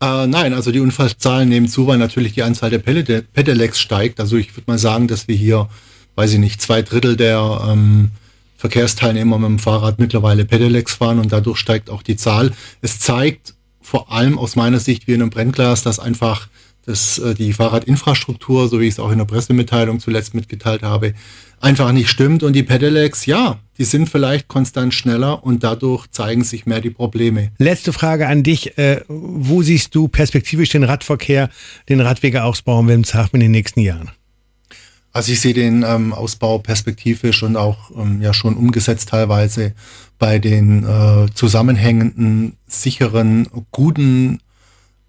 Äh, 0.00 0.26
nein, 0.26 0.54
also 0.54 0.70
die 0.70 0.80
Unfallzahlen 0.80 1.48
nehmen 1.48 1.68
zu, 1.68 1.86
weil 1.86 1.98
natürlich 1.98 2.32
die 2.34 2.42
Anzahl 2.42 2.70
der 2.70 2.78
Pedelecs 2.78 3.80
steigt. 3.80 4.20
Also 4.20 4.36
ich 4.36 4.56
würde 4.56 4.70
mal 4.70 4.78
sagen, 4.78 5.08
dass 5.08 5.26
wir 5.28 5.34
hier, 5.34 5.68
weiß 6.14 6.32
ich 6.32 6.38
nicht, 6.38 6.62
zwei 6.62 6.82
Drittel 6.82 7.16
der 7.16 7.66
ähm, 7.68 8.10
Verkehrsteilnehmer 8.56 9.38
mit 9.38 9.48
dem 9.48 9.58
Fahrrad 9.58 9.98
mittlerweile 9.98 10.44
Pedelecs 10.44 10.94
fahren 10.94 11.18
und 11.18 11.32
dadurch 11.32 11.58
steigt 11.58 11.90
auch 11.90 12.02
die 12.02 12.16
Zahl. 12.16 12.52
Es 12.82 13.00
zeigt 13.00 13.54
vor 13.90 14.12
allem 14.12 14.38
aus 14.38 14.54
meiner 14.54 14.78
Sicht 14.78 15.08
wie 15.08 15.14
in 15.14 15.20
einem 15.20 15.30
Brennglas, 15.30 15.82
dass 15.82 15.98
einfach 15.98 16.46
dass 16.86 17.18
äh, 17.18 17.34
die 17.34 17.52
Fahrradinfrastruktur, 17.52 18.68
so 18.68 18.80
wie 18.80 18.84
ich 18.84 18.94
es 18.94 19.00
auch 19.00 19.10
in 19.10 19.18
der 19.18 19.24
Pressemitteilung 19.24 19.98
zuletzt 19.98 20.32
mitgeteilt 20.32 20.82
habe, 20.82 21.14
einfach 21.60 21.90
nicht 21.90 22.08
stimmt. 22.08 22.44
Und 22.44 22.54
die 22.54 22.62
Pedelecs, 22.62 23.26
ja, 23.26 23.58
die 23.78 23.84
sind 23.84 24.08
vielleicht 24.08 24.46
konstant 24.46 24.94
schneller 24.94 25.44
und 25.44 25.64
dadurch 25.64 26.06
zeigen 26.12 26.44
sich 26.44 26.66
mehr 26.66 26.80
die 26.80 26.90
Probleme. 26.90 27.50
Letzte 27.58 27.92
Frage 27.92 28.28
an 28.28 28.44
dich. 28.44 28.78
Äh, 28.78 29.02
wo 29.08 29.60
siehst 29.62 29.92
du 29.94 30.06
perspektivisch 30.06 30.70
den 30.70 30.84
Radverkehr, 30.84 31.50
den 31.88 32.00
Radwegeausbau 32.00 32.80
in 32.80 32.86
Wilhelmshaven 32.86 33.40
in 33.40 33.40
den 33.40 33.50
nächsten 33.50 33.80
Jahren? 33.80 34.10
Also 35.12 35.32
ich 35.32 35.40
sehe 35.40 35.54
den 35.54 35.82
ähm, 35.82 36.12
Ausbau 36.12 36.58
perspektivisch 36.58 37.42
und 37.42 37.56
auch 37.56 37.90
ähm, 37.96 38.22
ja 38.22 38.32
schon 38.32 38.54
umgesetzt 38.54 39.08
teilweise 39.08 39.74
bei 40.20 40.38
den 40.38 40.84
äh, 40.84 41.26
zusammenhängenden, 41.34 42.56
sicheren, 42.72 43.48
guten, 43.70 44.40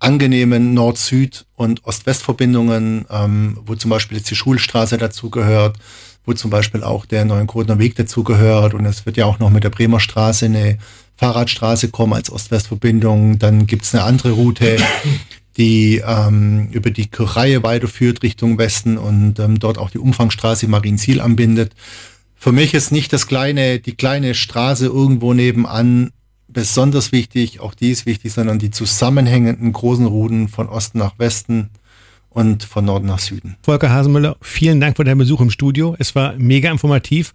angenehmen 0.02 0.74
Nord-Süd- 0.74 1.46
und 1.56 1.86
Ost-West-Verbindungen, 1.86 3.06
ähm, 3.10 3.58
wo 3.66 3.76
zum 3.76 3.92
Beispiel 3.92 4.18
jetzt 4.18 4.32
die 4.32 4.36
Schulstraße 4.36 4.98
dazugehört, 4.98 5.78
wo 6.26 6.34
zum 6.34 6.50
Beispiel 6.50 6.84
auch 6.84 7.06
der 7.06 7.26
Neuengrotner 7.26 7.80
Weg 7.80 7.96
dazugehört 7.96 8.74
und 8.74 8.86
es 8.86 9.06
wird 9.06 9.18
ja 9.18 9.26
auch 9.26 9.40
noch 9.40 9.50
mit 9.50 9.64
der 9.64 9.70
Bremer 9.70 10.00
Straße 10.00 10.46
eine 10.46 10.78
Fahrradstraße 11.18 11.90
kommen 11.90 12.14
als 12.14 12.32
Ost-West-Verbindung. 12.32 13.38
Dann 13.38 13.68
gibt's 13.68 13.94
eine 13.94 14.04
andere 14.04 14.32
Route, 14.32 14.78
die 15.58 16.02
ähm, 16.06 16.70
über 16.72 16.90
die 16.90 17.08
Kirchreihe 17.08 17.62
weiterführt 17.62 18.24
Richtung 18.24 18.58
Westen 18.58 18.98
und 18.98 19.40
ähm, 19.40 19.60
dort 19.60 19.78
auch 19.78 19.92
die 19.92 20.00
Umfangsstraße 20.00 20.68
Marienziel 20.68 21.22
anbindet. 21.22 21.74
Für 22.36 22.52
mich 22.52 22.74
ist 22.74 22.92
nicht 22.92 23.14
das 23.14 23.28
kleine, 23.28 23.80
die 23.80 23.96
kleine 23.96 24.34
Straße 24.34 24.88
irgendwo 24.88 25.36
nebenan 25.36 26.12
besonders 26.54 27.12
wichtig, 27.12 27.60
auch 27.60 27.74
die 27.74 27.92
ist 27.92 28.06
wichtig, 28.06 28.34
sondern 28.34 28.60
die 28.60 28.72
zusammenhängenden 28.72 29.72
großen 29.72 30.06
Routen 30.06 30.48
von 30.48 30.68
Osten 30.70 31.00
nach 31.00 31.18
Westen 31.20 31.70
und 32.30 32.64
von 32.64 32.86
Norden 32.86 33.08
nach 33.08 33.20
Süden. 33.20 33.58
Volker 33.64 33.90
Hasenmüller, 33.90 34.38
vielen 34.42 34.80
Dank 34.80 34.98
für 34.98 35.04
deinen 35.04 35.18
Besuch 35.18 35.42
im 35.42 35.52
Studio. 35.52 35.96
Es 36.00 36.16
war 36.16 36.34
mega 36.38 36.72
informativ 36.72 37.34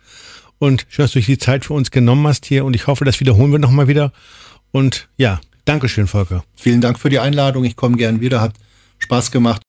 und 0.58 0.86
schön, 0.88 1.04
dass 1.04 1.12
du 1.12 1.20
die 1.20 1.38
Zeit 1.38 1.64
für 1.64 1.74
uns 1.74 1.90
genommen 1.90 2.26
hast 2.26 2.46
hier 2.46 2.64
und 2.64 2.74
ich 2.74 2.86
hoffe, 2.86 3.04
das 3.04 3.20
wiederholen 3.20 3.52
wir 3.52 3.58
nochmal 3.58 3.88
wieder. 3.88 4.12
Und 4.72 5.08
ja, 5.16 5.40
Dankeschön, 5.66 6.06
Volker. 6.06 6.44
Vielen 6.54 6.80
Dank 6.80 6.98
für 6.98 7.10
die 7.10 7.18
Einladung. 7.18 7.64
Ich 7.64 7.74
komme 7.74 7.96
gern 7.96 8.20
wieder. 8.20 8.40
Hat 8.40 8.54
Spaß 8.98 9.32
gemacht. 9.32 9.62